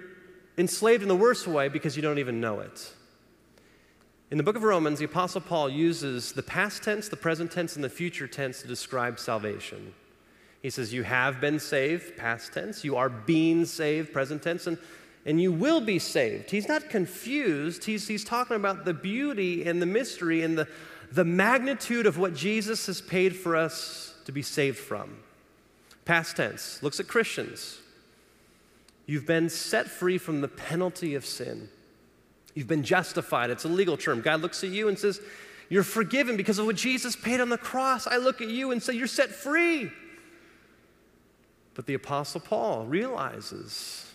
enslaved 0.55 1.01
in 1.01 1.07
the 1.07 1.15
worst 1.15 1.47
way 1.47 1.67
because 1.67 1.95
you 1.95 2.03
don't 2.03 2.19
even 2.19 2.39
know 2.39 2.59
it. 2.59 2.93
In 4.29 4.37
the 4.37 4.43
book 4.43 4.55
of 4.55 4.61
Romans, 4.61 4.99
the 4.99 5.05
Apostle 5.05 5.41
Paul 5.41 5.71
uses 5.71 6.33
the 6.33 6.43
past 6.43 6.83
tense, 6.83 7.09
the 7.09 7.17
present 7.17 7.51
tense, 7.51 7.75
and 7.75 7.83
the 7.83 7.89
future 7.89 8.27
tense 8.27 8.61
to 8.61 8.67
describe 8.67 9.17
salvation. 9.17 9.95
He 10.61 10.69
says, 10.69 10.93
You 10.93 11.03
have 11.03 11.39
been 11.39 11.59
saved, 11.59 12.17
past 12.17 12.53
tense. 12.53 12.83
You 12.83 12.97
are 12.97 13.09
being 13.09 13.65
saved, 13.65 14.11
present 14.13 14.43
tense. 14.43 14.67
And, 14.67 14.77
and 15.25 15.41
you 15.41 15.51
will 15.51 15.81
be 15.81 15.99
saved. 15.99 16.51
He's 16.51 16.67
not 16.67 16.89
confused. 16.89 17.83
He's, 17.83 18.07
he's 18.07 18.23
talking 18.23 18.55
about 18.55 18.85
the 18.85 18.93
beauty 18.93 19.65
and 19.65 19.81
the 19.81 19.85
mystery 19.85 20.43
and 20.43 20.57
the, 20.57 20.67
the 21.11 21.25
magnitude 21.25 22.05
of 22.05 22.17
what 22.17 22.33
Jesus 22.33 22.85
has 22.87 23.01
paid 23.01 23.35
for 23.35 23.55
us 23.55 24.15
to 24.25 24.31
be 24.31 24.41
saved 24.41 24.77
from. 24.77 25.17
Past 26.05 26.37
tense 26.37 26.81
looks 26.81 26.99
at 26.99 27.07
Christians. 27.07 27.79
You've 29.05 29.25
been 29.25 29.49
set 29.49 29.87
free 29.87 30.17
from 30.17 30.41
the 30.41 30.47
penalty 30.47 31.15
of 31.15 31.25
sin. 31.25 31.69
You've 32.53 32.67
been 32.67 32.83
justified. 32.83 33.49
It's 33.49 33.65
a 33.65 33.69
legal 33.69 33.97
term. 33.97 34.21
God 34.21 34.41
looks 34.41 34.63
at 34.63 34.69
you 34.69 34.87
and 34.87 34.97
says, 34.97 35.21
You're 35.69 35.83
forgiven 35.83 36.37
because 36.37 36.59
of 36.59 36.65
what 36.65 36.75
Jesus 36.75 37.15
paid 37.15 37.39
on 37.39 37.49
the 37.49 37.57
cross. 37.57 38.05
I 38.05 38.17
look 38.17 38.41
at 38.41 38.49
you 38.49 38.71
and 38.71 38.81
say, 38.81 38.93
You're 38.93 39.07
set 39.07 39.29
free. 39.29 39.91
But 41.79 41.85
the 41.85 41.93
Apostle 41.93 42.41
Paul 42.41 42.85
realizes 42.87 44.05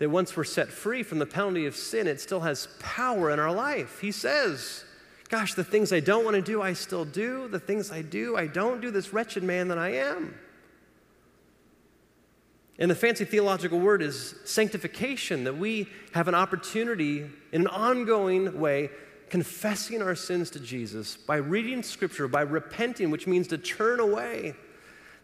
that 0.00 0.10
once 0.10 0.36
we're 0.36 0.44
set 0.44 0.68
free 0.68 1.02
from 1.02 1.18
the 1.18 1.24
penalty 1.24 1.64
of 1.64 1.74
sin, 1.74 2.06
it 2.06 2.20
still 2.20 2.40
has 2.40 2.68
power 2.78 3.30
in 3.30 3.38
our 3.38 3.50
life. 3.50 4.00
He 4.00 4.12
says, 4.12 4.84
Gosh, 5.30 5.54
the 5.54 5.64
things 5.64 5.94
I 5.94 6.00
don't 6.00 6.26
want 6.26 6.34
to 6.34 6.42
do, 6.42 6.60
I 6.60 6.74
still 6.74 7.06
do. 7.06 7.48
The 7.48 7.58
things 7.58 7.90
I 7.90 8.02
do, 8.02 8.36
I 8.36 8.48
don't 8.48 8.82
do. 8.82 8.90
This 8.90 9.14
wretched 9.14 9.42
man 9.42 9.68
that 9.68 9.78
I 9.78 9.94
am. 9.94 10.34
And 12.78 12.90
the 12.90 12.94
fancy 12.94 13.24
theological 13.24 13.80
word 13.80 14.02
is 14.02 14.34
sanctification, 14.44 15.44
that 15.44 15.56
we 15.56 15.88
have 16.12 16.28
an 16.28 16.34
opportunity 16.34 17.30
in 17.50 17.62
an 17.62 17.66
ongoing 17.68 18.60
way 18.60 18.90
confessing 19.30 20.02
our 20.02 20.14
sins 20.14 20.50
to 20.50 20.60
Jesus 20.60 21.16
by 21.16 21.36
reading 21.36 21.82
Scripture, 21.82 22.28
by 22.28 22.42
repenting, 22.42 23.10
which 23.10 23.26
means 23.26 23.48
to 23.48 23.56
turn 23.56 24.00
away. 24.00 24.54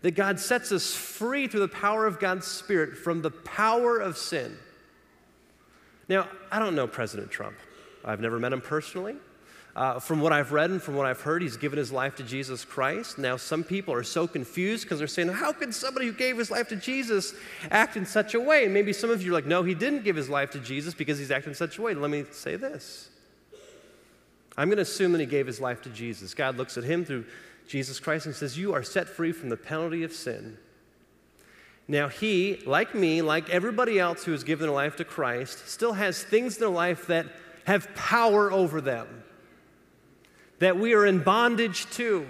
That 0.05 0.15
God 0.15 0.39
sets 0.39 0.71
us 0.71 0.95
free 0.95 1.49
through 1.49 1.61
the 1.61 1.69
power 1.69 2.07
of 2.07 2.21
God's 2.21 2.47
Spirit 2.47 2.95
from 2.95 3.23
the 3.23 3.31
power 3.31 3.97
of 3.97 4.19
sin. 4.19 4.55
Now, 6.11 6.29
I 6.53 6.59
don't 6.59 6.75
know 6.75 6.87
President 6.87 7.31
Trump. 7.31 7.57
I've 8.05 8.21
never 8.21 8.39
met 8.39 8.53
him 8.53 8.61
personally. 8.61 9.17
Uh, 9.75 9.99
from 9.99 10.21
what 10.21 10.31
I've 10.31 10.53
read 10.53 10.69
and 10.69 10.83
from 10.83 10.95
what 10.95 11.07
I've 11.07 11.23
heard, 11.23 11.41
he's 11.41 11.57
given 11.57 11.79
his 11.79 11.91
life 11.91 12.17
to 12.17 12.23
Jesus 12.23 12.67
Christ. 12.67 13.17
Now, 13.17 13.39
some 13.39 13.65
people 13.65 13.95
are 13.95 14.03
so 14.03 14.27
confused 14.27 14.85
because 14.85 14.99
they're 14.99 15.09
saying, 15.09 15.29
How 15.29 15.55
could 15.55 15.75
somebody 15.75 16.05
who 16.05 16.13
gave 16.13 16.37
his 16.37 16.51
life 16.51 16.69
to 16.69 16.77
Jesus 16.77 17.33
act 17.71 17.97
in 17.97 18.05
such 18.05 18.35
a 18.35 18.41
way? 18.41 18.65
And 18.67 18.75
maybe 18.75 18.93
some 18.93 19.09
of 19.09 19.23
you 19.23 19.31
are 19.31 19.35
like, 19.35 19.47
No, 19.47 19.63
he 19.63 19.73
didn't 19.73 20.05
give 20.05 20.17
his 20.17 20.29
life 20.29 20.51
to 20.51 20.59
Jesus 20.59 20.93
because 20.93 21.19
he's 21.19 21.31
acting 21.31 21.53
in 21.53 21.57
such 21.57 21.79
a 21.79 21.83
way. 21.83 21.95
Let 21.95 22.11
me 22.11 22.27
say 22.31 22.57
this 22.57 23.09
I'm 24.55 24.69
going 24.69 24.77
to 24.77 24.83
assume 24.83 25.13
that 25.13 25.21
he 25.21 25.27
gave 25.27 25.47
his 25.47 25.63
life 25.63 25.81
to 25.85 25.89
Jesus. 25.89 26.35
God 26.35 26.59
looks 26.59 26.77
at 26.77 26.85
him 26.85 27.07
through 27.07 27.25
Jesus 27.67 28.01
Christ 28.01 28.27
and 28.27 28.35
says, 28.35 28.59
You 28.59 28.75
are 28.75 28.83
set 28.83 29.09
free 29.09 29.33
from 29.33 29.49
the 29.49 29.57
penalty 29.57 30.03
of 30.03 30.13
sin. 30.13 30.59
Now, 31.87 32.09
he, 32.09 32.63
like 32.65 32.95
me, 32.95 33.21
like 33.21 33.51
everybody 33.51 33.99
else 33.99 34.25
who 34.25 34.33
has 34.33 34.43
given 34.43 34.67
their 34.67 34.75
life 34.75 34.97
to 34.97 35.05
Christ, 35.05 35.69
still 35.69 35.93
has 35.93 36.23
things 36.23 36.57
in 36.57 36.61
their 36.61 36.69
life 36.71 37.07
that 37.09 37.27
have 37.65 37.95
power 37.95 38.51
over 38.51 38.81
them 38.81 39.25
that 40.59 40.79
we 40.79 40.95
are 40.95 41.05
in 41.05 41.23
bondage 41.23 41.87
to. 41.91 42.27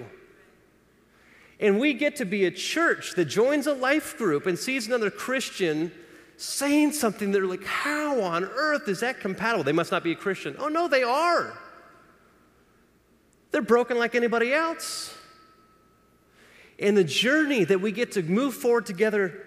And 1.60 1.78
we 1.78 1.94
get 1.94 2.16
to 2.16 2.24
be 2.24 2.46
a 2.46 2.50
church 2.50 3.14
that 3.14 3.26
joins 3.26 3.66
a 3.66 3.74
life 3.74 4.18
group 4.18 4.46
and 4.46 4.58
sees 4.58 4.86
another 4.86 5.10
Christian 5.10 5.92
saying 6.36 6.92
something 6.92 7.30
they're 7.30 7.46
like, 7.46 7.64
How 7.64 8.20
on 8.22 8.44
earth 8.44 8.88
is 8.88 9.00
that 9.00 9.20
compatible? 9.20 9.62
They 9.62 9.72
must 9.72 9.92
not 9.92 10.02
be 10.02 10.12
a 10.12 10.16
Christian. 10.16 10.56
Oh, 10.58 10.68
no, 10.68 10.88
they 10.88 11.04
are. 11.04 11.56
They're 13.52 13.62
broken 13.62 13.98
like 13.98 14.16
anybody 14.16 14.52
else. 14.52 15.16
And 16.78 16.96
the 16.96 17.04
journey 17.04 17.64
that 17.64 17.80
we 17.80 17.92
get 17.92 18.12
to 18.12 18.22
move 18.22 18.54
forward 18.54 18.86
together 18.86 19.44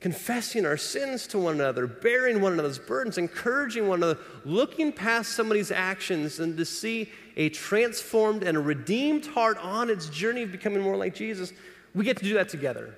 confessing 0.00 0.66
our 0.66 0.76
sins 0.76 1.26
to 1.26 1.38
one 1.38 1.54
another, 1.54 1.86
bearing 1.86 2.40
one 2.40 2.52
another's 2.52 2.78
burdens, 2.78 3.18
encouraging 3.18 3.88
one 3.88 3.98
another, 3.98 4.20
looking 4.44 4.92
past 4.92 5.32
somebody's 5.32 5.70
actions 5.70 6.38
and 6.38 6.56
to 6.56 6.64
see 6.64 7.10
a 7.36 7.48
transformed 7.48 8.42
and 8.42 8.56
a 8.56 8.60
redeemed 8.60 9.26
heart 9.26 9.58
on 9.58 9.90
its 9.90 10.08
journey 10.08 10.42
of 10.42 10.52
becoming 10.52 10.80
more 10.80 10.96
like 10.96 11.14
Jesus, 11.14 11.52
we 11.94 12.04
get 12.04 12.16
to 12.18 12.24
do 12.24 12.34
that 12.34 12.48
together. 12.48 12.94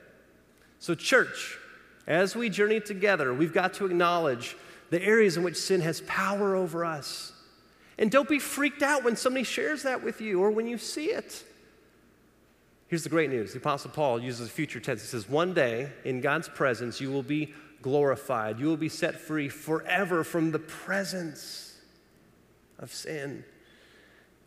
So, 0.80 0.94
church, 0.94 1.58
as 2.06 2.34
we 2.34 2.48
journey 2.50 2.80
together, 2.80 3.32
we've 3.32 3.54
got 3.54 3.74
to 3.74 3.87
acknowledge 3.87 4.56
the 4.90 5.02
areas 5.02 5.37
in 5.37 5.42
which 5.42 5.56
sin 5.56 5.80
has 5.80 6.00
power 6.02 6.56
over 6.56 6.84
us. 6.84 7.32
And 7.98 8.11
don't 8.11 8.28
be 8.28 8.38
freaked 8.38 8.82
out 8.82 9.04
when 9.04 9.16
somebody 9.16 9.44
shares 9.44 9.82
that 9.82 10.02
with 10.02 10.20
you 10.20 10.40
or 10.40 10.50
when 10.50 10.66
you 10.66 10.78
see 10.78 11.06
it. 11.06 11.44
Here's 12.88 13.03
the 13.03 13.11
great 13.11 13.31
news 13.31 13.53
the 13.53 13.59
Apostle 13.59 13.90
Paul 13.90 14.20
uses 14.20 14.48
a 14.48 14.51
future 14.51 14.81
tense. 14.81 15.03
He 15.03 15.09
says, 15.09 15.29
One 15.29 15.55
day 15.55 15.92
in 16.05 16.20
God's 16.20 16.48
presence, 16.48 17.01
you 17.01 17.11
will 17.12 17.22
be 17.22 17.53
glorified. 17.83 18.59
You 18.59 18.66
will 18.66 18.77
be 18.77 18.88
set 18.88 19.20
free 19.20 19.48
forever 19.48 20.24
from 20.24 20.51
the 20.51 20.59
presence 20.59 21.77
of 22.79 22.92
sin. 22.92 23.44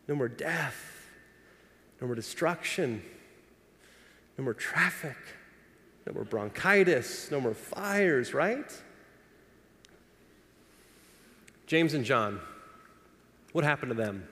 No 0.07 0.15
more 0.15 0.27
death, 0.27 1.07
no 2.01 2.07
more 2.07 2.15
destruction, 2.15 3.03
no 4.37 4.43
more 4.43 4.55
traffic, 4.55 5.17
no 6.07 6.13
more 6.13 6.23
bronchitis, 6.23 7.29
no 7.29 7.39
more 7.39 7.53
fires, 7.53 8.33
right? 8.33 8.71
James 11.67 11.93
and 11.93 12.03
John, 12.03 12.39
what 13.51 13.63
happened 13.63 13.91
to 13.91 13.95
them? 13.95 14.27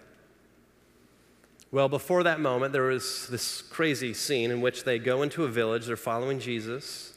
Well, 1.71 1.87
before 1.87 2.23
that 2.23 2.39
moment, 2.39 2.73
there 2.73 2.83
was 2.83 3.27
this 3.27 3.61
crazy 3.61 4.15
scene 4.15 4.49
in 4.49 4.59
which 4.59 4.85
they 4.85 4.97
go 4.97 5.21
into 5.21 5.43
a 5.43 5.47
village, 5.47 5.85
they're 5.85 5.95
following 5.95 6.39
Jesus. 6.39 7.13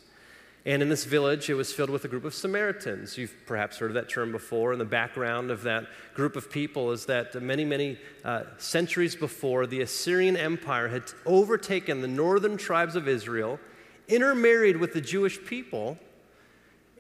And 0.66 0.82
in 0.82 0.90
this 0.90 1.04
village, 1.06 1.48
it 1.48 1.54
was 1.54 1.72
filled 1.72 1.88
with 1.88 2.04
a 2.04 2.08
group 2.08 2.26
of 2.26 2.34
Samaritans. 2.34 3.16
You've 3.16 3.34
perhaps 3.46 3.78
heard 3.78 3.90
of 3.90 3.94
that 3.94 4.10
term 4.10 4.30
before. 4.30 4.72
And 4.72 4.80
the 4.80 4.84
background 4.84 5.50
of 5.50 5.62
that 5.62 5.86
group 6.14 6.36
of 6.36 6.50
people 6.50 6.92
is 6.92 7.06
that 7.06 7.34
many, 7.42 7.64
many 7.64 7.98
uh, 8.24 8.42
centuries 8.58 9.16
before, 9.16 9.66
the 9.66 9.80
Assyrian 9.80 10.36
Empire 10.36 10.86
had 10.86 11.04
overtaken 11.24 12.02
the 12.02 12.06
northern 12.06 12.58
tribes 12.58 12.94
of 12.94 13.08
Israel, 13.08 13.58
intermarried 14.06 14.76
with 14.76 14.92
the 14.92 15.00
Jewish 15.00 15.42
people. 15.44 15.98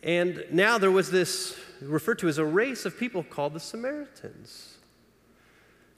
And 0.02 0.44
now 0.50 0.78
there 0.78 0.90
was 0.90 1.10
this 1.10 1.54
referred 1.82 2.18
to 2.20 2.28
as 2.28 2.38
a 2.38 2.44
race 2.44 2.86
of 2.86 2.98
people 2.98 3.22
called 3.22 3.52
the 3.52 3.60
Samaritans. 3.60 4.78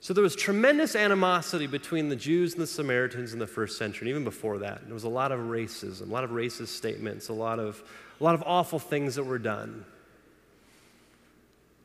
So 0.05 0.13
there 0.13 0.23
was 0.23 0.37
tremendous 0.37 0.97
animosity 0.97 1.67
between 1.67 2.11
the 2.11 2.17
Jews 2.17 2.53
and 2.53 2.61
the 2.61 2.67
Samaritans 2.67 3.33
in 3.33 3.39
the 3.39 3.47
first 3.47 3.79
century, 3.79 4.07
and 4.07 4.11
even 4.11 4.23
before 4.23 4.59
that. 4.59 4.85
There 4.85 4.93
was 4.93 5.05
a 5.05 5.09
lot 5.09 5.33
of 5.33 5.41
racism, 5.41 6.11
a 6.11 6.13
lot 6.13 6.25
of 6.25 6.31
racist 6.33 6.69
statements, 6.69 7.31
a 7.31 7.33
lot 7.33 7.59
of, 7.59 7.83
a 8.21 8.23
lot 8.23 8.35
of 8.35 8.43
awful 8.45 8.79
things 8.79 9.15
that 9.15 9.25
were 9.25 9.39
done. 9.39 9.87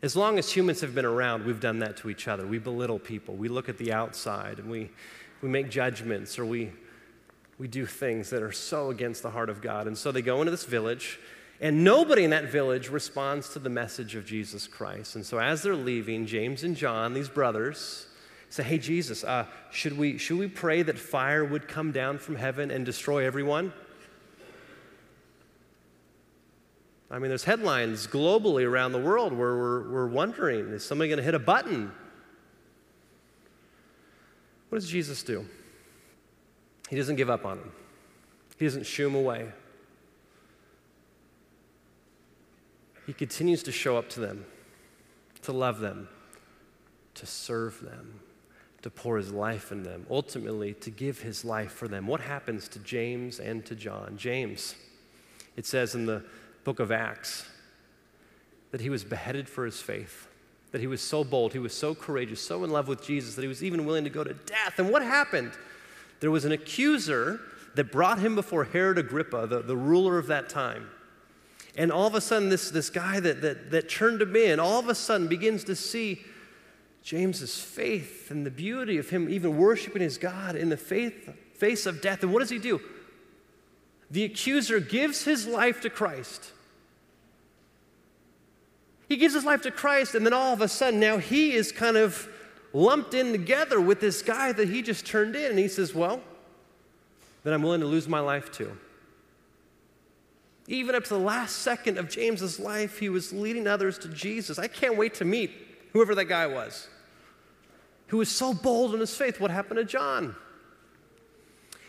As 0.02 0.18
long 0.18 0.38
as 0.38 0.52
humans 0.52 0.82
have 0.82 0.94
been 0.94 1.06
around, 1.06 1.46
we've 1.46 1.62
done 1.62 1.80
that 1.80 1.96
to 1.96 2.10
each 2.10 2.28
other. 2.28 2.46
We 2.46 2.60
belittle 2.60 3.00
people. 3.00 3.36
We 3.36 3.48
look 3.48 3.70
at 3.70 3.78
the 3.78 3.94
outside 3.94 4.60
and 4.60 4.70
we, 4.70 4.90
we 5.42 5.48
make 5.48 5.70
judgments 5.70 6.38
or 6.38 6.46
we, 6.46 6.74
we 7.58 7.70
do 7.70 7.86
things 7.86 8.32
that 8.32 8.44
are 8.44 8.52
so 8.52 8.90
against 8.90 9.24
the 9.24 9.30
heart 9.30 9.50
of 9.50 9.62
God. 9.62 9.88
And 9.88 9.98
so 9.98 10.12
they 10.12 10.22
go 10.22 10.42
into 10.42 10.52
this 10.52 10.66
village, 10.66 11.22
and 11.62 11.86
nobody 11.86 12.26
in 12.26 12.32
that 12.32 12.52
village 12.52 12.90
responds 12.90 13.48
to 13.54 13.60
the 13.60 13.70
message 13.70 14.16
of 14.16 14.26
Jesus 14.26 14.68
Christ. 14.68 15.16
And 15.16 15.26
so 15.26 15.40
as 15.40 15.64
they're 15.64 15.74
leaving, 15.74 16.26
James 16.26 16.66
and 16.66 16.76
John, 16.76 17.14
these 17.14 17.30
brothers, 17.30 18.08
say, 18.50 18.64
Hey, 18.64 18.80
Jesus, 18.80 19.24
uh, 19.24 19.46
should, 19.72 19.98
we, 19.98 20.18
should 20.18 20.38
we 20.38 20.48
pray 20.48 20.82
that 20.82 20.98
fire 20.98 21.46
would 21.46 21.68
come 21.68 21.92
down 21.92 22.18
from 22.18 22.36
heaven 22.36 22.72
and 22.72 22.86
destroy 22.86 23.26
everyone? 23.26 23.72
I 27.12 27.18
mean, 27.18 27.30
there's 27.30 27.44
headlines 27.44 28.06
globally 28.06 28.68
around 28.68 28.92
the 28.92 29.00
world 29.00 29.34
where 29.34 29.56
we're, 29.56 29.92
we're 29.92 30.08
wondering 30.08 30.68
is 30.70 30.84
somebody 30.84 31.10
going 31.10 31.18
to 31.18 31.24
hit 31.24 31.34
a 31.34 31.40
button? 31.40 31.92
What 34.70 34.80
does 34.80 34.90
Jesus 34.90 35.24
do? 35.24 35.46
He 36.90 36.96
doesn't 36.96 37.16
give 37.16 37.30
up 37.30 37.46
on 37.46 37.58
them, 37.58 37.72
he 38.58 38.66
doesn't 38.66 38.86
shoo 38.86 39.06
them 39.06 39.16
away. 39.16 39.48
He 43.08 43.14
continues 43.14 43.64
to 43.64 43.72
show 43.72 43.98
up 43.98 44.08
to 44.10 44.20
them, 44.20 44.46
to 45.42 45.52
love 45.52 45.80
them, 45.80 46.08
to 47.16 47.26
serve 47.26 47.82
them 47.82 48.20
to 48.82 48.90
pour 48.90 49.18
his 49.18 49.32
life 49.32 49.72
in 49.72 49.84
them, 49.84 50.06
ultimately 50.10 50.74
to 50.76 50.90
give 50.90 51.20
his 51.20 51.44
life 51.44 51.72
for 51.72 51.88
them. 51.88 52.08
What 52.08 52.22
happens 52.22 52.68
to 52.70 52.80
James 52.80 53.40
and 53.40 53.66
to 53.66 53.76
John? 53.76 54.16
James, 54.18 54.76
it 55.56 55.66
says 55.66 55.96
in 55.96 56.06
the 56.06 56.24
book 56.64 56.80
of 56.80 56.92
Acts 56.92 57.46
that 58.72 58.82
he 58.82 58.90
was 58.90 59.04
beheaded 59.04 59.50
for 59.50 59.66
his 59.66 59.82
faith, 59.82 60.28
that 60.72 60.80
he 60.80 60.88
was 60.88 61.02
so 61.02 61.24
bold, 61.24 61.54
he 61.54 61.60
was 61.60 61.74
so 61.74 61.94
courageous, 61.94 62.42
so 62.42 62.64
in 62.64 62.70
love 62.70 62.88
with 62.88 63.04
Jesus 63.04 63.36
that 63.36 63.42
he 63.42 63.48
was 63.48 63.64
even 63.64 63.86
willing 63.86 64.04
to 64.04 64.10
go 64.10 64.24
to 64.24 64.34
death. 64.34 64.78
And 64.78 64.90
what 64.90 65.02
happened? 65.02 65.52
There 66.20 66.32
was 66.32 66.46
an 66.46 66.52
accuser 66.52 67.42
that 67.76 67.92
brought 67.92 68.20
him 68.20 68.36
before 68.36 68.64
Herod 68.64 68.98
Agrippa, 68.98 69.48
the, 69.48 69.62
the 69.62 69.76
ruler 69.76 70.18
of 70.18 70.28
that 70.28 70.50
time. 70.50 70.90
And 71.78 71.92
all 71.92 72.08
of 72.08 72.16
a 72.16 72.22
sudden, 72.22 72.50
this, 72.50 72.72
this 72.72 72.90
guy 72.90 73.20
that, 73.20 73.42
that, 73.42 73.72
that 73.72 73.90
turned 73.90 74.22
him 74.22 74.36
in, 74.36 74.60
all 74.60 74.80
of 74.80 74.90
a 74.90 74.96
sudden 74.96 75.28
begins 75.28 75.64
to 75.66 75.76
see 75.76 76.22
James's 77.04 77.60
faith 77.60 78.30
and 78.30 78.46
the 78.46 78.52
beauty 78.52 78.98
of 78.98 79.10
him 79.10 79.30
even 79.30 79.58
worshiping 79.58 80.02
his 80.02 80.18
God 80.18 80.56
in 80.56 80.70
the 80.70 80.78
faith, 80.78 81.30
face 81.54 81.86
of 81.86 82.02
death. 82.02 82.24
And 82.24 82.34
what 82.34 82.40
does 82.40 82.50
he 82.50 82.60
do? 82.60 82.82
The 84.12 84.24
accuser 84.24 84.80
gives 84.80 85.24
his 85.24 85.48
life 85.48 85.82
to 85.82 85.90
Christ. 85.90 86.52
He 89.08 89.18
gives 89.18 89.34
his 89.34 89.46
life 89.46 89.62
to 89.64 89.72
Christ, 89.72 90.14
and 90.14 90.26
then 90.26 90.34
all 90.34 90.54
of 90.54 90.62
a 90.62 90.68
sudden, 90.68 91.00
now 91.00 91.18
he 91.18 91.54
is 91.54 91.72
kind 91.72 91.98
of 91.98 92.28
lumped 92.74 93.14
in 93.14 93.32
together 93.32 93.82
with 93.82 94.00
this 94.00 94.22
guy 94.22 94.52
that 94.52 94.70
he 94.70 94.82
just 94.82 95.06
turned 95.06 95.36
in. 95.36 95.50
And 95.50 95.60
he 95.60 95.68
says, 95.68 95.96
Well, 95.96 96.22
then 97.44 97.54
I'm 97.54 97.64
willing 97.64 97.82
to 97.82 97.88
lose 97.88 98.08
my 98.08 98.20
life 98.20 98.52
too. 98.52 98.78
Even 100.68 100.94
up 100.94 101.04
to 101.06 101.10
the 101.10 101.20
last 101.20 101.58
second 101.58 101.98
of 101.98 102.10
James's 102.10 102.60
life, 102.60 103.00
he 103.00 103.10
was 103.10 103.34
leading 103.34 103.66
others 103.66 103.98
to 104.00 104.08
Jesus. 104.10 104.60
I 104.60 104.68
can't 104.68 104.96
wait 104.96 105.16
to 105.16 105.26
meet 105.26 105.52
whoever 105.94 106.16
that 106.16 106.26
guy 106.26 106.48
was, 106.48 106.88
who 108.08 108.18
was 108.18 108.30
so 108.30 108.54
bold 108.54 108.94
in 108.94 109.00
his 109.00 109.16
faith. 109.16 109.40
What 109.40 109.52
happened 109.52 109.78
to 109.78 109.86
John? 109.86 110.36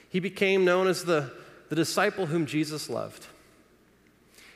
He 0.08 0.20
became 0.20 0.64
known 0.64 0.86
as 0.86 1.04
the, 1.04 1.32
the 1.68 1.76
disciple 1.76 2.26
whom 2.26 2.46
Jesus 2.46 2.90
loved. 2.90 3.26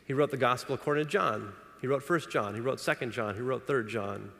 He 0.06 0.12
wrote 0.12 0.30
the 0.30 0.36
gospel 0.36 0.74
according 0.74 1.06
to 1.06 1.10
John. 1.10 1.52
He 1.80 1.86
wrote 1.86 2.08
1 2.08 2.20
John. 2.30 2.54
He 2.54 2.60
wrote 2.60 2.78
2 2.78 3.06
John. 3.06 3.34
He 3.34 3.40
wrote 3.40 3.66
3 3.66 3.88
John. 3.88 4.30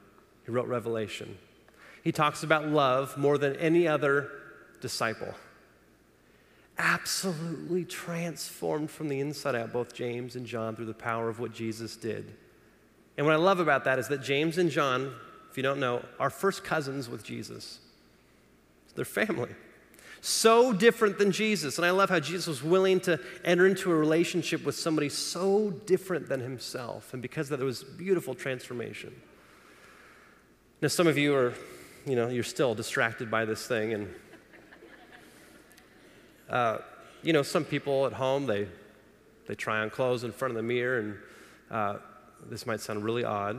He 0.44 0.50
wrote 0.50 0.66
Revelation. 0.66 1.38
He 2.02 2.12
talks 2.12 2.42
about 2.42 2.68
love 2.68 3.16
more 3.16 3.38
than 3.38 3.56
any 3.56 3.88
other 3.88 4.30
disciple. 4.80 5.32
Absolutely 6.76 7.84
transformed 7.84 8.90
from 8.90 9.08
the 9.08 9.20
inside 9.20 9.54
out, 9.54 9.72
both 9.72 9.94
James 9.94 10.36
and 10.36 10.44
John, 10.44 10.74
through 10.74 10.86
the 10.86 10.92
power 10.92 11.28
of 11.28 11.38
what 11.38 11.52
Jesus 11.52 11.96
did. 11.96 12.34
And 13.16 13.26
what 13.26 13.32
I 13.32 13.38
love 13.38 13.60
about 13.60 13.84
that 13.84 13.98
is 13.98 14.08
that 14.08 14.22
James 14.22 14.58
and 14.58 14.70
John, 14.70 15.14
if 15.50 15.56
you 15.56 15.62
don't 15.62 15.80
know, 15.80 16.04
are 16.18 16.30
first 16.30 16.64
cousins 16.64 17.08
with 17.08 17.22
Jesus. 17.22 17.78
They're 18.94 19.04
family. 19.04 19.50
So 20.20 20.72
different 20.72 21.18
than 21.18 21.32
Jesus. 21.32 21.78
And 21.78 21.86
I 21.86 21.90
love 21.90 22.08
how 22.10 22.20
Jesus 22.20 22.46
was 22.46 22.62
willing 22.62 23.00
to 23.00 23.20
enter 23.44 23.66
into 23.66 23.90
a 23.92 23.94
relationship 23.94 24.64
with 24.64 24.74
somebody 24.74 25.08
so 25.08 25.70
different 25.70 26.28
than 26.28 26.40
himself. 26.40 27.12
And 27.12 27.20
because 27.20 27.46
of 27.46 27.50
that, 27.50 27.56
there 27.58 27.66
was 27.66 27.84
beautiful 27.84 28.34
transformation. 28.34 29.14
Now, 30.80 30.88
some 30.88 31.06
of 31.06 31.18
you 31.18 31.34
are 31.34 31.54
you 32.06 32.16
know, 32.16 32.28
you're 32.28 32.44
still 32.44 32.74
distracted 32.74 33.30
by 33.30 33.44
this 33.44 33.66
thing. 33.66 33.94
And, 33.94 34.14
uh, 36.50 36.78
you 37.22 37.32
know, 37.32 37.42
some 37.42 37.64
people 37.64 38.06
at 38.06 38.12
home, 38.12 38.46
they, 38.46 38.68
they 39.46 39.54
try 39.54 39.80
on 39.80 39.90
clothes 39.90 40.24
in 40.24 40.32
front 40.32 40.52
of 40.52 40.56
the 40.56 40.62
mirror, 40.62 40.98
and 40.98 41.16
uh, 41.70 41.96
this 42.50 42.66
might 42.66 42.80
sound 42.80 43.04
really 43.04 43.24
odd. 43.24 43.58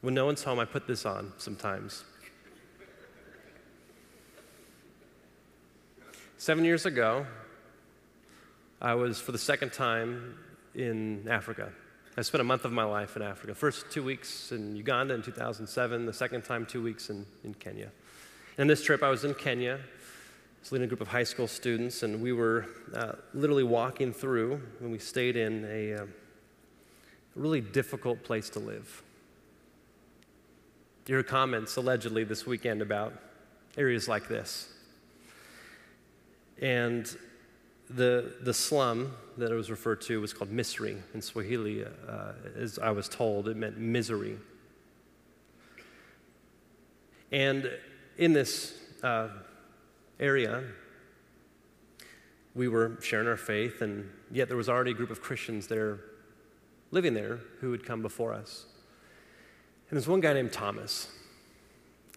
When 0.00 0.14
no 0.14 0.26
one's 0.26 0.42
home, 0.42 0.58
I 0.58 0.64
put 0.64 0.86
this 0.86 1.06
on 1.06 1.32
sometimes. 1.38 2.04
Seven 6.36 6.64
years 6.64 6.84
ago, 6.84 7.26
I 8.82 8.94
was 8.94 9.18
for 9.18 9.32
the 9.32 9.38
second 9.38 9.72
time 9.72 10.34
in 10.74 11.26
Africa. 11.28 11.72
I 12.18 12.22
spent 12.22 12.42
a 12.42 12.44
month 12.44 12.64
of 12.64 12.72
my 12.72 12.84
life 12.84 13.16
in 13.16 13.22
Africa. 13.22 13.54
First 13.54 13.90
two 13.90 14.02
weeks 14.02 14.52
in 14.52 14.76
Uganda 14.76 15.14
in 15.14 15.22
2007, 15.22 16.06
the 16.06 16.12
second 16.12 16.42
time 16.42 16.66
two 16.66 16.82
weeks 16.82 17.08
in, 17.08 17.24
in 17.42 17.54
Kenya. 17.54 17.90
And 18.58 18.68
this 18.68 18.84
trip, 18.84 19.02
I 19.02 19.08
was 19.08 19.24
in 19.24 19.34
Kenya. 19.34 19.80
I 19.80 20.60
was 20.60 20.70
leading 20.70 20.84
a 20.84 20.88
group 20.88 21.00
of 21.00 21.08
high 21.08 21.24
school 21.24 21.48
students, 21.48 22.02
and 22.02 22.20
we 22.20 22.32
were 22.32 22.66
uh, 22.94 23.12
literally 23.32 23.64
walking 23.64 24.12
through, 24.12 24.60
and 24.80 24.92
we 24.92 24.98
stayed 24.98 25.36
in 25.36 25.64
a 25.64 25.94
uh, 25.94 26.06
really 27.36 27.60
difficult 27.60 28.22
place 28.22 28.50
to 28.50 28.58
live. 28.58 29.02
Your 31.06 31.22
comments 31.22 31.76
allegedly 31.76 32.24
this 32.24 32.46
weekend 32.46 32.80
about 32.80 33.12
areas 33.76 34.08
like 34.08 34.28
this. 34.28 34.72
And 36.62 37.14
the, 37.90 38.34
the 38.40 38.54
slum 38.54 39.14
that 39.36 39.50
it 39.50 39.54
was 39.54 39.70
referred 39.70 40.00
to 40.02 40.20
was 40.20 40.32
called 40.32 40.50
Misri 40.50 41.00
in 41.12 41.20
Swahili, 41.20 41.84
uh, 41.84 42.32
as 42.56 42.78
I 42.78 42.90
was 42.90 43.08
told. 43.08 43.48
It 43.48 43.56
meant 43.56 43.76
misery. 43.76 44.38
And 47.32 47.70
in 48.16 48.32
this 48.32 48.72
uh, 49.02 49.28
area, 50.20 50.62
we 52.54 52.68
were 52.68 52.96
sharing 53.02 53.26
our 53.26 53.36
faith, 53.36 53.82
and 53.82 54.08
yet 54.30 54.48
there 54.48 54.56
was 54.56 54.68
already 54.68 54.92
a 54.92 54.94
group 54.94 55.10
of 55.10 55.20
Christians 55.20 55.66
there 55.66 55.98
living 56.94 57.12
there 57.12 57.40
who 57.60 57.72
had 57.72 57.84
come 57.84 58.00
before 58.00 58.32
us. 58.32 58.66
And 59.90 59.96
there's 59.96 60.08
one 60.08 60.20
guy 60.20 60.32
named 60.32 60.52
Thomas. 60.52 61.08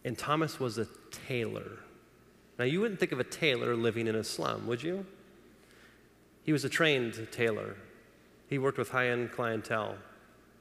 And 0.06 0.18
Thomas 0.18 0.60
was 0.60 0.78
a 0.78 0.88
tailor. 1.28 1.80
Now, 2.58 2.66
you 2.66 2.80
wouldn't 2.80 3.00
think 3.00 3.12
of 3.12 3.20
a 3.20 3.24
tailor 3.24 3.76
living 3.76 4.08
in 4.08 4.16
a 4.16 4.24
slum, 4.24 4.68
would 4.68 4.82
you? 4.82 5.06
He 6.44 6.54
was 6.54 6.64
a 6.64 6.70
trained 6.70 7.28
tailor. 7.32 7.76
He 8.50 8.58
worked 8.58 8.78
with 8.78 8.90
high 8.90 9.10
end 9.10 9.32
clientele 9.32 9.96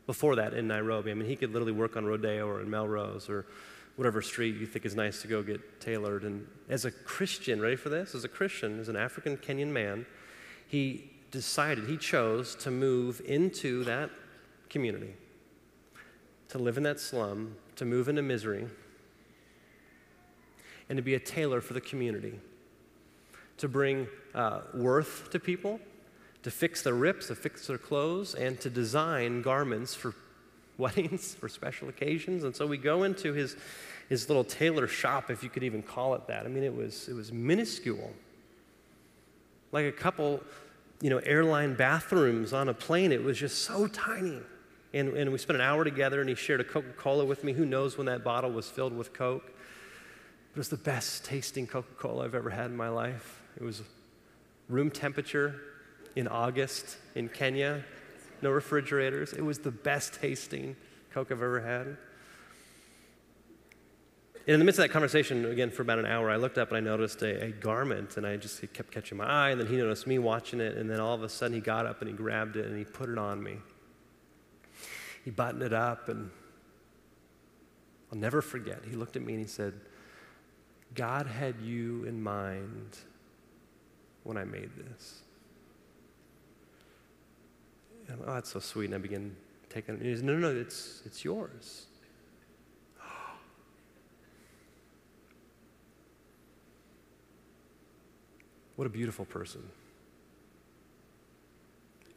before 0.07 0.37
that 0.37 0.55
in 0.55 0.67
Nairobi. 0.67 1.11
I 1.11 1.15
mean, 1.15 1.29
he 1.29 1.37
could 1.37 1.53
literally 1.53 1.73
work 1.73 1.97
on 1.97 2.05
Rodeo 2.07 2.49
or 2.49 2.61
in 2.61 2.71
Melrose 2.71 3.29
or 3.29 3.47
whatever 3.97 4.23
street 4.23 4.57
you 4.57 4.67
think 4.67 4.85
is 4.85 4.95
nice 4.95 5.23
to 5.23 5.29
go 5.29 5.43
get 5.43 5.81
tailored. 5.81 6.25
And 6.25 6.47
as 6.69 6.85
a 6.87 6.91
Christian, 6.91 7.61
ready 7.61 7.77
for 7.77 7.91
this? 7.91 8.15
As 8.15 8.25
a 8.25 8.29
Christian, 8.29 8.81
as 8.81 8.89
an 8.89 8.97
African 8.97 9.37
Kenyan 9.37 9.69
man, 9.69 10.07
he 10.69 11.11
decided, 11.37 11.87
he 11.87 11.97
chose 11.97 12.55
to 12.57 12.71
move 12.71 13.21
into 13.25 13.85
that 13.85 14.11
community, 14.69 15.15
to 16.49 16.59
live 16.59 16.77
in 16.77 16.83
that 16.83 16.99
slum, 16.99 17.57
to 17.77 17.85
move 17.85 18.09
into 18.09 18.23
misery, 18.23 18.67
and 20.89 20.97
to 20.97 21.03
be 21.03 21.15
a 21.15 21.21
tailor 21.21 21.61
for 21.61 21.75
the 21.75 21.81
community 21.81 22.41
to 23.59 23.69
bring 23.69 24.07
uh, 24.35 24.61
worth 24.75 25.31
to 25.31 25.39
people, 25.39 25.81
to 26.43 26.51
fix 26.51 26.83
their 26.83 26.95
rips, 26.95 27.29
to 27.29 27.35
fix 27.35 27.67
their 27.67 27.79
clothes, 27.79 28.35
and 28.35 28.61
to 28.61 28.71
design 28.71 29.43
garments 29.43 29.95
for 29.95 30.15
weddings, 30.79 31.35
for 31.35 31.49
special 31.49 31.89
occasions. 31.89 32.45
And 32.45 32.55
so 32.55 32.67
we 32.67 32.77
go 32.77 33.05
into 33.05 33.33
his, 33.33 33.57
his 34.09 34.29
little 34.29 34.45
tailor 34.45 34.87
shop, 34.87 35.31
if 35.31 35.43
you 35.43 35.49
could 35.49 35.63
even 35.63 35.83
call 35.83 36.15
it 36.15 36.27
that. 36.27 36.45
I 36.45 36.49
mean, 36.49 36.65
it 36.65 36.75
was, 36.75 37.09
it 37.09 37.15
was 37.15 37.33
minuscule. 37.33 38.13
Like 39.73 39.87
a 39.87 39.93
couple, 39.93 40.43
you 41.01 41.11
know, 41.11 41.19
airline 41.19 41.75
bathrooms 41.75 42.53
on 42.53 42.69
a 42.69 42.75
plane. 42.75 43.13
It 43.13 43.23
was 43.23 43.39
just 43.39 43.65
so 43.65 43.87
tiny. 43.87 44.41
And, 44.95 45.11
and 45.11 45.31
we 45.31 45.39
spent 45.39 45.57
an 45.57 45.61
hour 45.61 45.85
together, 45.85 46.21
and 46.21 46.29
he 46.29 46.35
shared 46.35 46.61
a 46.61 46.65
Coca 46.65 46.93
Cola 46.97 47.25
with 47.25 47.45
me. 47.45 47.53
Who 47.53 47.67
knows 47.67 47.99
when 47.99 48.07
that 48.07 48.25
bottle 48.25 48.51
was 48.51 48.71
filled 48.71 48.97
with 48.97 49.13
Coke? 49.13 49.53
It 50.55 50.59
was 50.59 50.69
the 50.71 50.79
best 50.79 51.25
tasting 51.25 51.67
Coca 51.67 51.93
Cola 51.99 52.25
I've 52.25 52.35
ever 52.35 52.51
had 52.51 52.71
in 52.71 52.77
my 52.77 52.89
life. 52.89 53.43
It 53.57 53.63
was 53.63 53.83
room 54.69 54.91
temperature 54.91 55.61
in 56.15 56.27
August 56.27 56.97
in 57.15 57.29
Kenya, 57.29 57.85
no 58.41 58.51
refrigerators. 58.51 59.35
It 59.35 59.45
was 59.45 59.59
the 59.59 59.71
best 59.71 60.15
tasting 60.15 60.77
Coke 61.13 61.31
I've 61.31 61.43
ever 61.43 61.61
had. 61.61 61.99
And 64.47 64.55
in 64.55 64.61
the 64.61 64.65
midst 64.65 64.79
of 64.79 64.85
that 64.85 64.93
conversation, 64.93 65.45
again, 65.47 65.71
for 65.71 65.83
about 65.83 65.99
an 65.99 66.07
hour, 66.07 66.31
I 66.31 66.37
looked 66.37 66.57
up 66.57 66.69
and 66.69 66.77
I 66.77 66.81
noticed 66.81 67.21
a, 67.23 67.47
a 67.47 67.51
garment, 67.51 68.17
and 68.17 68.25
I 68.25 68.37
just 68.37 68.61
kept 68.73 68.93
catching 68.93 69.19
my 69.19 69.25
eye. 69.25 69.51
And 69.51 69.61
then 69.61 69.67
he 69.67 69.77
noticed 69.77 70.07
me 70.07 70.21
watching 70.21 70.61
it, 70.61 70.77
and 70.77 70.89
then 70.89 71.01
all 71.01 71.15
of 71.15 71.25
a 71.25 71.29
sudden 71.29 71.57
he 71.57 71.61
got 71.61 71.85
up 71.85 72.01
and 72.01 72.09
he 72.09 72.17
grabbed 72.17 72.57
it 72.57 72.67
and 72.67 72.79
he 72.79 72.85
put 72.85 73.09
it 73.09 73.19
on 73.19 73.43
me. 73.43 73.57
He 75.25 75.33
buttoned 75.33 75.65
it 75.65 75.73
up, 75.73 76.09
and 76.09 76.31
I'll 78.13 78.19
never 78.19 78.41
forget. 78.41 78.83
He 78.89 78.95
looked 78.95 79.17
at 79.17 79.23
me 79.23 79.33
and 79.33 79.43
he 79.43 79.49
said, 79.49 79.75
God 80.95 81.27
had 81.27 81.61
you 81.61 82.05
in 82.05 82.23
mind 82.23 82.99
when 84.23 84.37
I 84.37 84.45
made 84.45 84.71
this. 84.77 85.23
And, 88.09 88.23
i 88.23 88.31
oh, 88.31 88.35
that's 88.35 88.53
so 88.53 88.61
sweet. 88.61 88.87
And 88.87 88.95
I 88.95 88.99
begin 88.99 89.35
taking 89.71 89.97
it. 89.97 90.03
He 90.03 90.13
says, 90.13 90.23
no, 90.23 90.35
no, 90.35 90.53
no, 90.53 90.61
it's, 90.61 91.03
it's 91.05 91.25
yours. 91.25 91.87
What 98.77 98.87
a 98.87 98.91
beautiful 98.91 99.25
person. 99.25 99.63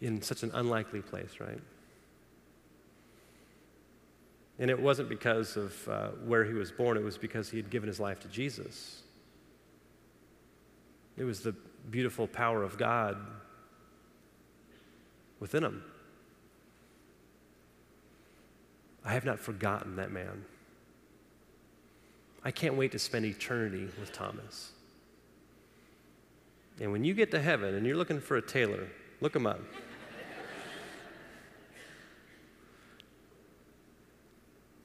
In 0.01 0.21
such 0.21 0.43
an 0.43 0.51
unlikely 0.53 1.01
place, 1.01 1.39
right? 1.39 1.59
And 4.59 4.69
it 4.69 4.79
wasn't 4.79 5.07
because 5.07 5.55
of 5.55 5.87
uh, 5.87 6.07
where 6.25 6.43
he 6.43 6.53
was 6.53 6.71
born, 6.71 6.97
it 6.97 7.03
was 7.03 7.17
because 7.17 7.49
he 7.49 7.57
had 7.57 7.69
given 7.69 7.87
his 7.87 7.99
life 7.99 8.19
to 8.21 8.27
Jesus. 8.27 9.01
It 11.17 11.23
was 11.23 11.41
the 11.41 11.55
beautiful 11.89 12.27
power 12.27 12.63
of 12.63 12.77
God 12.77 13.17
within 15.39 15.63
him. 15.63 15.83
I 19.03 19.13
have 19.13 19.25
not 19.25 19.39
forgotten 19.39 19.95
that 19.95 20.11
man. 20.11 20.43
I 22.43 22.51
can't 22.51 22.75
wait 22.75 22.91
to 22.91 22.99
spend 22.99 23.25
eternity 23.25 23.87
with 23.99 24.11
Thomas. 24.11 24.71
And 26.79 26.91
when 26.91 27.03
you 27.03 27.13
get 27.13 27.31
to 27.31 27.41
heaven 27.41 27.75
and 27.75 27.85
you're 27.85 27.97
looking 27.97 28.19
for 28.19 28.37
a 28.37 28.41
tailor, 28.41 28.87
look 29.21 29.35
him 29.35 29.45
up. 29.45 29.59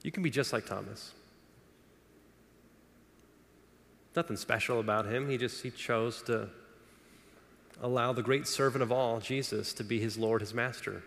you 0.03 0.11
can 0.11 0.21
be 0.21 0.29
just 0.29 0.51
like 0.51 0.65
Thomas. 0.65 1.13
Nothing 4.15 4.37
special 4.37 4.79
about 4.79 5.05
him. 5.05 5.29
He 5.29 5.37
just 5.37 5.61
he 5.61 5.71
chose 5.71 6.21
to 6.23 6.49
allow 7.81 8.13
the 8.13 8.23
great 8.23 8.47
servant 8.47 8.81
of 8.81 8.91
all, 8.91 9.19
Jesus, 9.19 9.73
to 9.73 9.83
be 9.83 9.99
his 9.99 10.17
Lord, 10.17 10.41
his 10.41 10.53
master. 10.53 11.03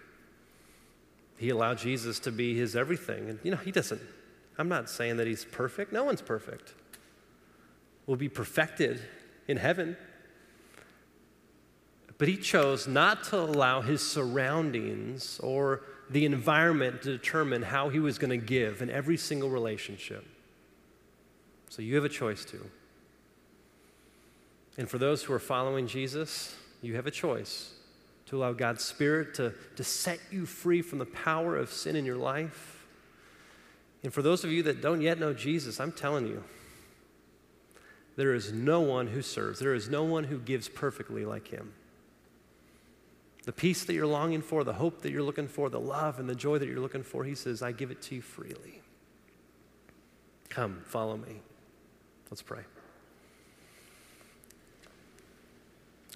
He 1.39 1.51
allowed 1.51 1.79
Jesus 1.79 2.19
to 2.21 2.33
be 2.33 2.57
his 2.57 2.77
everything. 2.77 3.31
And 3.31 3.39
you 3.43 3.51
know, 3.51 3.57
he 3.57 3.71
doesn't, 3.71 4.03
I'm 4.59 4.69
not 4.69 4.91
saying 4.91 5.17
that 5.19 5.27
he's 5.27 5.45
perfect. 5.45 5.93
No 5.93 6.05
one's 6.05 6.21
perfect. 6.21 6.75
We'll 8.07 8.17
be 8.17 8.29
perfected 8.29 9.01
in 9.47 9.57
heaven. 9.57 9.97
But 12.19 12.27
he 12.27 12.37
chose 12.37 12.89
not 12.89 13.25
to 13.25 13.37
allow 13.39 13.81
his 13.81 14.07
surroundings 14.07 15.39
or 15.41 15.83
the 16.11 16.25
environment 16.25 17.03
to 17.03 17.13
determine 17.13 17.63
how 17.63 17.89
he 17.89 18.01
was 18.01 18.19
going 18.19 18.31
to 18.31 18.45
give 18.45 18.83
in 18.83 18.91
every 18.91 19.17
single 19.17 19.51
relationship. 19.51 20.27
So 21.69 21.81
you 21.81 21.95
have 21.95 22.05
a 22.05 22.09
choice 22.09 22.45
too. 22.45 22.69
And 24.77 24.89
for 24.89 24.99
those 24.99 25.23
who 25.23 25.33
are 25.33 25.39
following 25.39 25.87
Jesus, 25.87 26.57
you 26.83 26.97
have 26.97 27.07
a 27.07 27.11
choice 27.11 27.73
to 28.27 28.37
allow 28.37 28.53
God's 28.53 28.85
Spirit 28.85 29.35
to, 29.35 29.55
to 29.77 29.85
set 29.85 30.21
you 30.31 30.45
free 30.45 30.83
from 30.83 30.99
the 30.99 31.07
power 31.07 31.57
of 31.57 31.73
sin 31.73 31.97
in 31.97 32.05
your 32.05 32.17
life. 32.17 32.87
And 34.03 34.13
for 34.13 34.23
those 34.23 34.45
of 34.45 34.51
you 34.51 34.63
that 34.65 34.81
don't 34.81 35.01
yet 35.01 35.19
know 35.19 35.33
Jesus, 35.33 35.81
I'm 35.81 35.93
telling 35.93 36.27
you, 36.27 36.45
there 38.17 38.35
is 38.35 38.53
no 38.53 38.81
one 38.81 39.07
who 39.07 39.23
serves, 39.23 39.61
there 39.61 39.75
is 39.75 39.89
no 39.89 40.05
one 40.05 40.25
who 40.25 40.39
gives 40.39 40.69
perfectly 40.69 41.25
like 41.25 41.49
him. 41.49 41.73
The 43.49 43.53
peace 43.55 43.85
that 43.85 43.95
you're 43.95 44.07
longing 44.07 44.43
for, 44.43 44.63
the 44.63 44.75
hope 44.75 45.01
that 45.01 45.11
you're 45.11 45.23
looking 45.23 45.49
for, 45.49 45.71
the 45.71 45.81
love 45.81 46.19
and 46.19 46.29
the 46.29 46.35
joy 46.35 46.59
that 46.59 46.69
you're 46.69 46.81
looking 46.81 47.03
for, 47.03 47.25
he 47.25 47.35
says, 47.35 47.63
I 47.63 47.73
give 47.73 47.91
it 47.91 48.03
to 48.03 48.17
you 48.17 48.21
freely. 48.21 48.83
Come, 50.51 50.83
follow 50.85 51.17
me. 51.17 51.41
Let's 52.31 52.43
pray. 52.43 52.61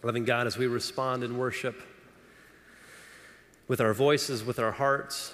Loving 0.03 0.27
God, 0.27 0.47
as 0.47 0.59
we 0.59 0.67
respond 0.67 1.25
in 1.25 1.39
worship 1.39 1.81
with 3.67 3.81
our 3.81 3.95
voices, 3.95 4.45
with 4.45 4.59
our 4.59 4.73
hearts, 4.73 5.33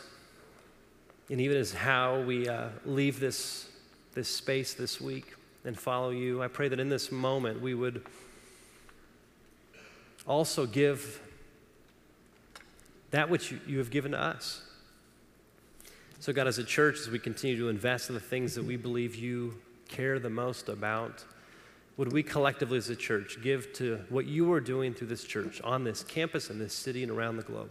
and 1.28 1.40
even 1.40 1.56
as 1.56 1.72
how 1.72 2.20
we 2.20 2.48
uh, 2.48 2.68
leave 2.84 3.18
this, 3.18 3.68
this 4.14 4.28
space 4.28 4.72
this 4.72 5.00
week 5.00 5.34
and 5.64 5.76
follow 5.76 6.11
you, 6.11 6.44
I 6.44 6.46
pray 6.46 6.68
that 6.68 6.78
in 6.78 6.90
this 6.90 7.11
moment 7.11 7.61
we 7.61 7.74
would 7.74 8.06
also 10.28 10.64
give 10.64 11.22
that 13.11 13.31
which 13.31 13.55
you, 13.66 13.79
have 13.79 13.90
given 13.90 14.12
to 14.12 14.21
us. 14.21 14.62
So, 16.21 16.33
God, 16.33 16.47
as 16.47 16.59
a 16.59 16.64
church, 16.64 16.99
as 17.01 17.09
we 17.09 17.18
continue 17.18 17.57
to 17.59 17.68
invest 17.68 18.09
in 18.09 18.14
the 18.14 18.21
things 18.21 18.55
that 18.55 18.64
we 18.64 18.77
believe 18.77 19.14
you 19.14 19.55
care 19.88 20.18
the 20.18 20.31
most 20.31 20.68
about, 20.68 21.25
would 21.97 22.12
we 22.12 22.23
collectively 22.23 22.79
as 22.79 22.90
a 22.90 22.97
church 22.97 23.38
give 23.42 23.73
to 23.75 24.05
what 24.09 24.27
you 24.27 24.53
are 24.53 24.61
doing 24.61 24.94
through 24.94 25.09
this 25.09 25.25
church 25.25 25.61
on 25.62 25.85
this 25.85 26.03
campus, 26.03 26.51
in 26.51 26.59
this 26.59 26.75
city, 26.75 27.03
and 27.03 27.11
around 27.11 27.37
the 27.37 27.42
globe? 27.42 27.71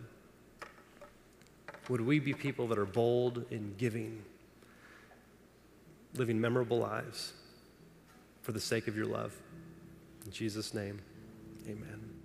Would 1.89 2.01
we 2.01 2.19
be 2.19 2.33
people 2.33 2.67
that 2.67 2.77
are 2.77 2.85
bold 2.85 3.45
in 3.51 3.73
giving, 3.77 4.23
living 6.15 6.39
memorable 6.39 6.79
lives 6.79 7.33
for 8.41 8.51
the 8.51 8.59
sake 8.59 8.87
of 8.87 8.97
your 8.97 9.05
love? 9.05 9.33
In 10.25 10.31
Jesus' 10.31 10.73
name, 10.73 10.99
amen. 11.65 12.16